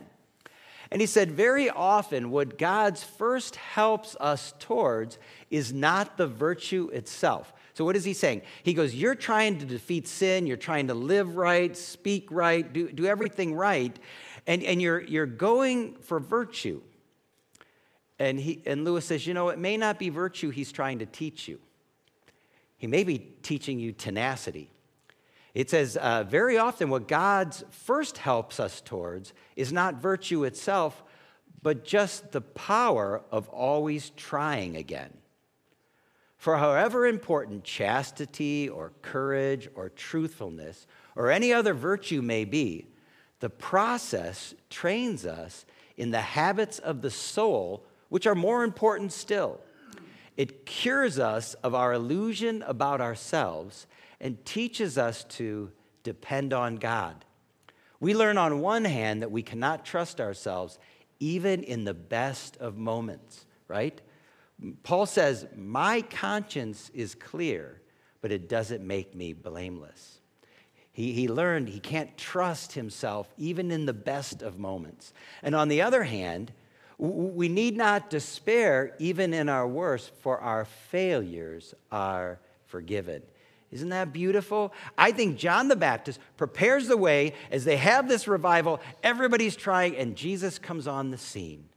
And 0.89 0.99
he 1.01 1.07
said, 1.07 1.31
very 1.31 1.69
often, 1.69 2.31
what 2.31 2.57
God's 2.57 3.03
first 3.03 3.57
helps 3.57 4.15
us 4.19 4.53
towards 4.59 5.19
is 5.49 5.71
not 5.71 6.17
the 6.17 6.27
virtue 6.27 6.89
itself. 6.91 7.53
So, 7.81 7.85
what 7.85 7.95
is 7.95 8.03
he 8.03 8.13
saying? 8.13 8.43
He 8.61 8.75
goes, 8.75 8.93
You're 8.93 9.15
trying 9.15 9.57
to 9.57 9.65
defeat 9.65 10.07
sin, 10.07 10.45
you're 10.45 10.55
trying 10.55 10.89
to 10.89 10.93
live 10.93 11.35
right, 11.35 11.75
speak 11.75 12.27
right, 12.29 12.71
do, 12.71 12.91
do 12.91 13.07
everything 13.07 13.55
right, 13.55 13.97
and, 14.45 14.61
and 14.61 14.79
you're, 14.79 14.99
you're 15.01 15.25
going 15.25 15.95
for 15.95 16.19
virtue. 16.19 16.83
And, 18.19 18.39
he, 18.39 18.61
and 18.67 18.85
Lewis 18.85 19.05
says, 19.05 19.25
You 19.25 19.33
know, 19.33 19.49
it 19.49 19.57
may 19.57 19.77
not 19.77 19.97
be 19.97 20.09
virtue 20.09 20.51
he's 20.51 20.71
trying 20.71 20.99
to 20.99 21.07
teach 21.07 21.47
you, 21.47 21.59
he 22.77 22.85
may 22.85 23.03
be 23.03 23.17
teaching 23.17 23.79
you 23.79 23.93
tenacity. 23.93 24.69
It 25.55 25.71
says, 25.71 25.97
uh, 25.97 26.23
very 26.23 26.59
often 26.59 26.91
what 26.91 27.07
God's 27.07 27.63
first 27.71 28.19
helps 28.19 28.59
us 28.59 28.79
towards 28.79 29.33
is 29.55 29.73
not 29.73 29.95
virtue 29.95 30.43
itself, 30.43 31.03
but 31.63 31.83
just 31.83 32.31
the 32.31 32.41
power 32.41 33.23
of 33.31 33.49
always 33.49 34.11
trying 34.11 34.77
again. 34.77 35.17
For 36.41 36.57
however 36.57 37.05
important 37.05 37.63
chastity 37.63 38.67
or 38.67 38.93
courage 39.03 39.69
or 39.75 39.89
truthfulness 39.89 40.87
or 41.15 41.29
any 41.29 41.53
other 41.53 41.75
virtue 41.75 42.23
may 42.23 42.45
be, 42.45 42.87
the 43.41 43.51
process 43.51 44.55
trains 44.67 45.23
us 45.23 45.67
in 45.97 46.09
the 46.09 46.21
habits 46.21 46.79
of 46.79 47.03
the 47.03 47.11
soul, 47.11 47.85
which 48.09 48.25
are 48.25 48.33
more 48.33 48.63
important 48.63 49.13
still. 49.13 49.59
It 50.35 50.65
cures 50.65 51.19
us 51.19 51.53
of 51.63 51.75
our 51.75 51.93
illusion 51.93 52.63
about 52.63 53.01
ourselves 53.01 53.85
and 54.19 54.43
teaches 54.43 54.97
us 54.97 55.23
to 55.25 55.69
depend 56.01 56.53
on 56.53 56.77
God. 56.77 57.23
We 57.99 58.15
learn 58.15 58.39
on 58.39 58.61
one 58.61 58.85
hand 58.85 59.21
that 59.21 59.29
we 59.29 59.43
cannot 59.43 59.85
trust 59.85 60.19
ourselves 60.19 60.79
even 61.19 61.61
in 61.61 61.83
the 61.83 61.93
best 61.93 62.57
of 62.57 62.79
moments, 62.79 63.45
right? 63.67 64.01
Paul 64.83 65.05
says, 65.05 65.47
My 65.55 66.01
conscience 66.01 66.91
is 66.93 67.15
clear, 67.15 67.81
but 68.21 68.31
it 68.31 68.47
doesn't 68.47 68.85
make 68.85 69.15
me 69.15 69.33
blameless. 69.33 70.19
He, 70.91 71.13
he 71.13 71.27
learned 71.27 71.69
he 71.69 71.79
can't 71.79 72.15
trust 72.17 72.73
himself 72.73 73.33
even 73.37 73.71
in 73.71 73.85
the 73.85 73.93
best 73.93 74.41
of 74.41 74.59
moments. 74.59 75.13
And 75.41 75.55
on 75.55 75.69
the 75.69 75.81
other 75.81 76.03
hand, 76.03 76.51
we 76.97 77.49
need 77.49 77.75
not 77.75 78.09
despair 78.09 78.95
even 78.99 79.33
in 79.33 79.49
our 79.49 79.67
worst, 79.67 80.11
for 80.21 80.39
our 80.39 80.65
failures 80.65 81.73
are 81.91 82.39
forgiven. 82.67 83.23
Isn't 83.71 83.89
that 83.89 84.13
beautiful? 84.13 84.73
I 84.97 85.11
think 85.11 85.37
John 85.37 85.69
the 85.69 85.75
Baptist 85.75 86.19
prepares 86.37 86.87
the 86.87 86.97
way 86.97 87.33
as 87.49 87.63
they 87.63 87.77
have 87.77 88.07
this 88.07 88.27
revival. 88.27 88.81
Everybody's 89.01 89.55
trying, 89.55 89.95
and 89.95 90.15
Jesus 90.15 90.59
comes 90.59 90.87
on 90.87 91.09
the 91.09 91.17
scene. 91.17 91.69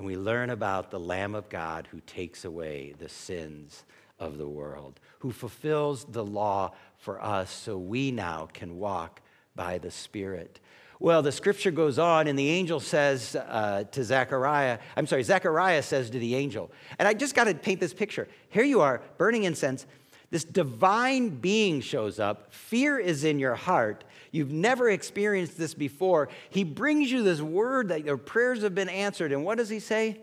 And 0.00 0.06
we 0.06 0.16
learn 0.16 0.48
about 0.48 0.90
the 0.90 0.98
Lamb 0.98 1.34
of 1.34 1.50
God 1.50 1.86
who 1.90 2.00
takes 2.00 2.46
away 2.46 2.94
the 2.98 3.10
sins 3.10 3.84
of 4.18 4.38
the 4.38 4.48
world, 4.48 4.98
who 5.18 5.30
fulfills 5.30 6.06
the 6.06 6.24
law 6.24 6.72
for 6.96 7.22
us 7.22 7.50
so 7.50 7.76
we 7.76 8.10
now 8.10 8.48
can 8.50 8.78
walk 8.78 9.20
by 9.54 9.76
the 9.76 9.90
Spirit. 9.90 10.58
Well, 11.00 11.20
the 11.20 11.32
scripture 11.32 11.70
goes 11.70 11.98
on, 11.98 12.28
and 12.28 12.38
the 12.38 12.48
angel 12.48 12.80
says 12.80 13.36
uh, 13.36 13.84
to 13.92 14.02
Zechariah, 14.02 14.78
I'm 14.96 15.06
sorry, 15.06 15.22
Zechariah 15.22 15.82
says 15.82 16.08
to 16.08 16.18
the 16.18 16.34
angel, 16.34 16.72
and 16.98 17.06
I 17.06 17.12
just 17.12 17.34
got 17.34 17.44
to 17.44 17.54
paint 17.54 17.78
this 17.78 17.92
picture. 17.92 18.26
Here 18.48 18.64
you 18.64 18.80
are, 18.80 19.02
burning 19.18 19.44
incense, 19.44 19.84
this 20.30 20.44
divine 20.44 21.28
being 21.28 21.82
shows 21.82 22.18
up. 22.18 22.54
Fear 22.54 23.00
is 23.00 23.22
in 23.24 23.38
your 23.38 23.54
heart. 23.54 24.04
You've 24.32 24.52
never 24.52 24.88
experienced 24.88 25.58
this 25.58 25.74
before. 25.74 26.28
He 26.50 26.64
brings 26.64 27.10
you 27.10 27.22
this 27.22 27.40
word 27.40 27.88
that 27.88 28.04
your 28.04 28.16
prayers 28.16 28.62
have 28.62 28.74
been 28.74 28.88
answered. 28.88 29.32
And 29.32 29.44
what 29.44 29.58
does 29.58 29.68
he 29.68 29.80
say? 29.80 30.20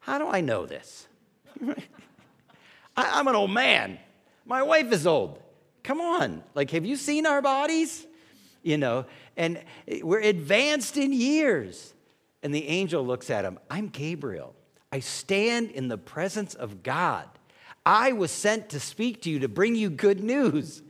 How 0.00 0.18
do 0.18 0.28
I 0.28 0.40
know 0.40 0.66
this? 0.66 1.06
I, 2.96 3.20
am 3.20 3.28
an 3.28 3.34
old 3.34 3.50
man. 3.50 3.98
My 4.44 4.62
wife 4.62 4.92
is 4.92 5.06
old. 5.06 5.40
Come 5.82 6.00
on. 6.00 6.42
Like, 6.54 6.70
have 6.70 6.84
you 6.84 6.96
seen 6.96 7.26
our 7.26 7.42
bodies? 7.42 8.06
You 8.62 8.78
know, 8.78 9.06
and 9.36 9.60
we're 10.02 10.20
advanced 10.20 10.96
in 10.96 11.12
years. 11.12 11.94
And 12.44 12.54
the 12.54 12.66
angel 12.68 13.04
looks 13.04 13.30
at 13.30 13.44
him 13.44 13.58
I'm 13.70 13.88
Gabriel. 13.88 14.54
I 14.92 15.00
stand 15.00 15.70
in 15.70 15.88
the 15.88 15.98
presence 15.98 16.54
of 16.54 16.82
God. 16.82 17.28
I 17.84 18.12
was 18.12 18.30
sent 18.30 18.70
to 18.70 18.80
speak 18.80 19.22
to 19.22 19.30
you 19.30 19.40
to 19.40 19.48
bring 19.48 19.74
you 19.74 19.90
good 19.90 20.22
news. 20.22 20.82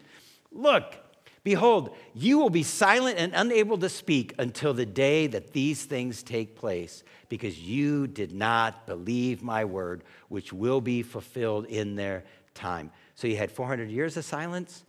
Look, 0.51 0.95
behold, 1.44 1.94
you 2.14 2.38
will 2.38 2.50
be 2.50 2.62
silent 2.62 3.18
and 3.18 3.33
unable 3.35 3.78
to 3.78 3.88
speak 3.88 4.35
until 4.38 4.74
the 4.74 4.87
day 4.87 5.26
that 5.28 5.52
these 5.52 5.85
things 5.85 6.22
take 6.22 6.57
place, 6.57 7.05
because 7.28 7.59
you 7.59 8.07
did 8.07 8.33
not 8.33 8.87
believe 8.87 9.42
my 9.42 9.64
word, 9.64 10.05
which 10.28 10.52
will 10.52 10.81
be 10.81 11.02
fulfilled 11.02 11.66
in 11.66 11.96
their 11.96 12.24
time. 12.55 12.90
So 13.14 13.26
you 13.26 13.37
had 13.37 13.50
400 13.50 13.90
years 13.90 14.16
of 14.16 14.24
silence, 14.24 14.85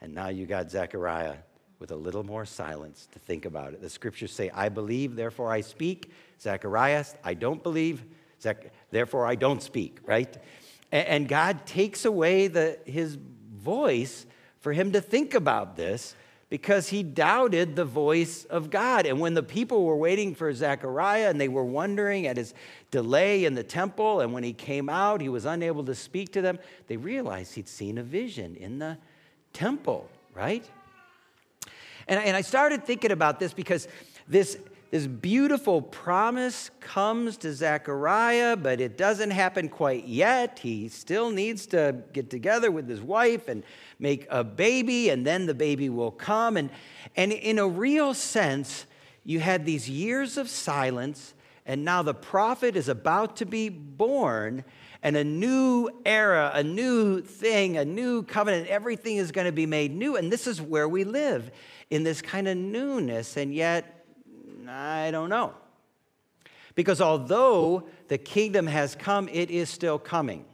and 0.00 0.14
now 0.14 0.28
you 0.28 0.46
got 0.46 0.70
Zechariah 0.70 1.36
with 1.78 1.90
a 1.90 1.96
little 1.96 2.24
more 2.24 2.44
silence 2.44 3.08
to 3.12 3.18
think 3.18 3.44
about 3.44 3.74
it. 3.74 3.82
The 3.82 3.90
scriptures 3.90 4.32
say, 4.32 4.50
I 4.50 4.68
believe, 4.68 5.16
therefore 5.16 5.52
I 5.52 5.60
speak. 5.60 6.12
Zechariah, 6.40 7.04
I 7.22 7.34
don't 7.34 7.62
believe, 7.62 8.04
Zech- 8.40 8.72
therefore 8.90 9.26
I 9.26 9.34
don't 9.34 9.62
speak, 9.62 9.98
right? 10.06 10.34
And 10.92 11.28
God 11.28 11.66
takes 11.66 12.04
away 12.04 12.46
the, 12.46 12.78
his 12.86 13.18
voice 13.56 14.26
for 14.64 14.72
him 14.72 14.92
to 14.92 15.00
think 15.02 15.34
about 15.34 15.76
this 15.76 16.14
because 16.48 16.88
he 16.88 17.02
doubted 17.02 17.76
the 17.76 17.84
voice 17.84 18.46
of 18.46 18.70
God. 18.70 19.04
And 19.04 19.20
when 19.20 19.34
the 19.34 19.42
people 19.42 19.84
were 19.84 19.94
waiting 19.94 20.34
for 20.34 20.50
Zechariah 20.54 21.28
and 21.28 21.38
they 21.38 21.48
were 21.48 21.66
wondering 21.66 22.26
at 22.26 22.38
his 22.38 22.54
delay 22.90 23.44
in 23.44 23.52
the 23.52 23.62
temple, 23.62 24.20
and 24.20 24.32
when 24.32 24.42
he 24.42 24.54
came 24.54 24.88
out, 24.88 25.20
he 25.20 25.28
was 25.28 25.44
unable 25.44 25.84
to 25.84 25.94
speak 25.94 26.32
to 26.32 26.40
them, 26.40 26.58
they 26.86 26.96
realized 26.96 27.54
he'd 27.54 27.68
seen 27.68 27.98
a 27.98 28.02
vision 28.02 28.56
in 28.56 28.78
the 28.78 28.96
temple, 29.52 30.08
right? 30.32 30.64
And, 32.08 32.34
I 32.34 32.40
started 32.40 32.86
thinking 32.86 33.10
about 33.10 33.38
this 33.38 33.52
because 33.52 33.86
this 34.26 34.56
this 34.94 35.08
beautiful 35.08 35.82
promise 35.82 36.70
comes 36.78 37.36
to 37.38 37.52
Zechariah, 37.52 38.54
but 38.54 38.80
it 38.80 38.96
doesn't 38.96 39.32
happen 39.32 39.68
quite 39.68 40.06
yet. 40.06 40.60
He 40.60 40.86
still 40.86 41.30
needs 41.30 41.66
to 41.66 42.04
get 42.12 42.30
together 42.30 42.70
with 42.70 42.88
his 42.88 43.00
wife 43.00 43.48
and 43.48 43.64
make 43.98 44.24
a 44.30 44.44
baby, 44.44 45.08
and 45.08 45.26
then 45.26 45.46
the 45.46 45.54
baby 45.54 45.88
will 45.88 46.12
come. 46.12 46.56
And, 46.56 46.70
and 47.16 47.32
in 47.32 47.58
a 47.58 47.66
real 47.66 48.14
sense, 48.14 48.86
you 49.24 49.40
had 49.40 49.66
these 49.66 49.90
years 49.90 50.36
of 50.36 50.48
silence, 50.48 51.34
and 51.66 51.84
now 51.84 52.02
the 52.02 52.14
prophet 52.14 52.76
is 52.76 52.88
about 52.88 53.34
to 53.38 53.46
be 53.46 53.70
born, 53.70 54.62
and 55.02 55.16
a 55.16 55.24
new 55.24 55.90
era, 56.06 56.52
a 56.54 56.62
new 56.62 57.20
thing, 57.20 57.78
a 57.78 57.84
new 57.84 58.22
covenant, 58.22 58.68
everything 58.68 59.16
is 59.16 59.32
going 59.32 59.46
to 59.46 59.52
be 59.52 59.66
made 59.66 59.92
new. 59.92 60.14
And 60.14 60.30
this 60.30 60.46
is 60.46 60.62
where 60.62 60.88
we 60.88 61.02
live 61.02 61.50
in 61.90 62.04
this 62.04 62.22
kind 62.22 62.46
of 62.46 62.56
newness, 62.56 63.36
and 63.36 63.52
yet 63.52 64.03
I 64.68 65.10
don't 65.10 65.28
know. 65.28 65.54
Because 66.74 67.00
although 67.00 67.88
the 68.08 68.18
kingdom 68.18 68.66
has 68.66 68.94
come, 68.94 69.28
it 69.28 69.50
is 69.50 69.70
still 69.70 69.98
coming. 69.98 70.44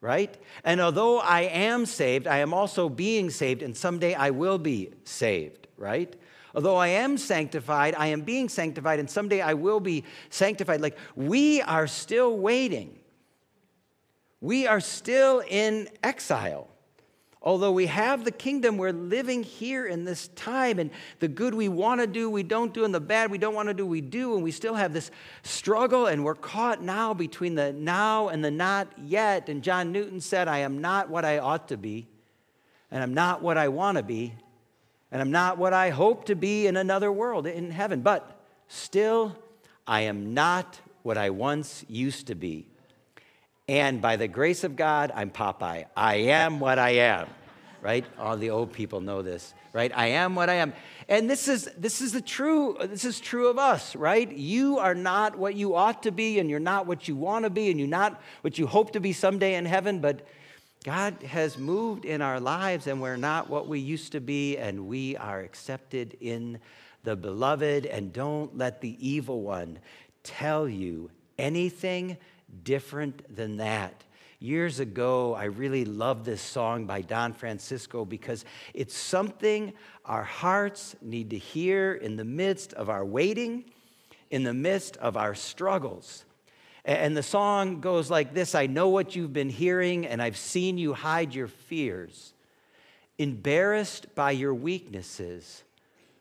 Right? 0.00 0.36
And 0.64 0.80
although 0.80 1.18
I 1.18 1.42
am 1.42 1.86
saved, 1.86 2.26
I 2.26 2.38
am 2.38 2.54
also 2.54 2.88
being 2.88 3.30
saved, 3.30 3.62
and 3.62 3.76
someday 3.76 4.14
I 4.14 4.30
will 4.30 4.58
be 4.58 4.90
saved, 5.04 5.66
right? 5.76 6.14
Although 6.54 6.76
I 6.76 6.88
am 6.88 7.18
sanctified, 7.18 7.94
I 7.96 8.08
am 8.08 8.20
being 8.22 8.48
sanctified, 8.48 9.00
and 9.00 9.10
someday 9.10 9.40
I 9.40 9.54
will 9.54 9.80
be 9.80 10.04
sanctified. 10.30 10.80
Like 10.80 10.96
we 11.16 11.62
are 11.62 11.86
still 11.86 12.38
waiting. 12.38 12.98
We 14.40 14.66
are 14.66 14.80
still 14.80 15.42
in 15.48 15.88
exile. 16.02 16.68
Although 17.48 17.72
we 17.72 17.86
have 17.86 18.26
the 18.26 18.30
kingdom, 18.30 18.76
we're 18.76 18.92
living 18.92 19.42
here 19.42 19.86
in 19.86 20.04
this 20.04 20.28
time, 20.36 20.78
and 20.78 20.90
the 21.18 21.28
good 21.28 21.54
we 21.54 21.70
want 21.70 21.98
to 22.02 22.06
do, 22.06 22.28
we 22.28 22.42
don't 22.42 22.74
do, 22.74 22.84
and 22.84 22.94
the 22.94 23.00
bad 23.00 23.30
we 23.30 23.38
don't 23.38 23.54
want 23.54 23.68
to 23.68 23.74
do, 23.74 23.86
we 23.86 24.02
do, 24.02 24.34
and 24.34 24.44
we 24.44 24.50
still 24.50 24.74
have 24.74 24.92
this 24.92 25.10
struggle, 25.42 26.08
and 26.08 26.22
we're 26.22 26.34
caught 26.34 26.82
now 26.82 27.14
between 27.14 27.54
the 27.54 27.72
now 27.72 28.28
and 28.28 28.44
the 28.44 28.50
not 28.50 28.92
yet. 29.02 29.48
And 29.48 29.62
John 29.62 29.92
Newton 29.92 30.20
said, 30.20 30.46
I 30.46 30.58
am 30.58 30.82
not 30.82 31.08
what 31.08 31.24
I 31.24 31.38
ought 31.38 31.68
to 31.68 31.78
be, 31.78 32.06
and 32.90 33.02
I'm 33.02 33.14
not 33.14 33.40
what 33.40 33.56
I 33.56 33.68
want 33.68 33.96
to 33.96 34.04
be, 34.04 34.34
and 35.10 35.22
I'm 35.22 35.30
not 35.30 35.56
what 35.56 35.72
I 35.72 35.88
hope 35.88 36.26
to 36.26 36.34
be 36.34 36.66
in 36.66 36.76
another 36.76 37.10
world, 37.10 37.46
in 37.46 37.70
heaven. 37.70 38.02
But 38.02 38.42
still, 38.66 39.34
I 39.86 40.02
am 40.02 40.34
not 40.34 40.78
what 41.02 41.16
I 41.16 41.30
once 41.30 41.82
used 41.88 42.26
to 42.26 42.34
be. 42.34 42.66
And 43.68 44.00
by 44.00 44.16
the 44.16 44.28
grace 44.28 44.64
of 44.64 44.76
God, 44.76 45.12
I'm 45.14 45.30
Popeye. 45.30 45.84
I 45.94 46.14
am 46.16 46.58
what 46.58 46.78
I 46.78 46.90
am, 46.90 47.28
right? 47.80 48.04
All 48.18 48.36
the 48.36 48.50
old 48.50 48.72
people 48.72 49.00
know 49.00 49.22
this, 49.22 49.54
right? 49.72 49.92
I 49.94 50.08
am 50.08 50.34
what 50.34 50.48
I 50.50 50.54
am. 50.54 50.72
And 51.08 51.28
this 51.28 51.48
is 51.48 51.70
this 51.76 52.00
is 52.00 52.12
the 52.12 52.20
true 52.20 52.76
this 52.80 53.04
is 53.04 53.20
true 53.20 53.48
of 53.48 53.58
us, 53.58 53.94
right? 53.96 54.30
You 54.30 54.78
are 54.78 54.94
not 54.94 55.38
what 55.38 55.54
you 55.54 55.74
ought 55.74 56.02
to 56.02 56.10
be 56.10 56.38
and 56.38 56.50
you're 56.50 56.60
not 56.60 56.86
what 56.86 57.08
you 57.08 57.16
want 57.16 57.44
to 57.44 57.50
be 57.50 57.70
and 57.70 57.78
you're 57.78 57.88
not 57.88 58.20
what 58.42 58.58
you 58.58 58.66
hope 58.66 58.92
to 58.92 59.00
be 59.00 59.12
someday 59.12 59.54
in 59.54 59.64
heaven, 59.64 60.00
but 60.00 60.26
God 60.84 61.22
has 61.22 61.58
moved 61.58 62.04
in 62.04 62.22
our 62.22 62.40
lives 62.40 62.86
and 62.86 63.02
we're 63.02 63.16
not 63.16 63.50
what 63.50 63.68
we 63.68 63.80
used 63.80 64.12
to 64.12 64.20
be, 64.20 64.56
and 64.56 64.86
we 64.86 65.16
are 65.16 65.40
accepted 65.40 66.16
in 66.20 66.60
the 67.04 67.16
beloved. 67.16 67.84
And 67.84 68.12
don't 68.12 68.56
let 68.56 68.80
the 68.80 68.96
evil 69.06 69.42
one 69.42 69.80
tell 70.22 70.68
you 70.68 71.10
anything 71.36 72.16
different 72.62 73.34
than 73.34 73.56
that. 73.58 74.04
Years 74.40 74.78
ago, 74.78 75.34
I 75.34 75.44
really 75.44 75.84
loved 75.84 76.24
this 76.24 76.40
song 76.40 76.86
by 76.86 77.00
Don 77.00 77.32
Francisco 77.32 78.04
because 78.04 78.44
it's 78.72 78.96
something 78.96 79.72
our 80.04 80.22
hearts 80.22 80.94
need 81.02 81.30
to 81.30 81.38
hear 81.38 81.94
in 81.94 82.14
the 82.14 82.24
midst 82.24 82.72
of 82.74 82.88
our 82.88 83.04
waiting, 83.04 83.64
in 84.30 84.44
the 84.44 84.54
midst 84.54 84.96
of 84.98 85.16
our 85.16 85.34
struggles. 85.34 86.24
And 86.84 87.16
the 87.16 87.22
song 87.22 87.80
goes 87.80 88.12
like 88.12 88.32
this 88.32 88.54
I 88.54 88.68
know 88.68 88.88
what 88.90 89.16
you've 89.16 89.32
been 89.32 89.50
hearing, 89.50 90.06
and 90.06 90.22
I've 90.22 90.36
seen 90.36 90.78
you 90.78 90.94
hide 90.94 91.34
your 91.34 91.48
fears. 91.48 92.32
Embarrassed 93.18 94.14
by 94.14 94.30
your 94.30 94.54
weaknesses, 94.54 95.64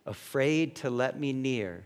afraid 0.08 0.76
to 0.78 0.90
let 0.90 1.20
me 1.20 1.34
near. 1.34 1.84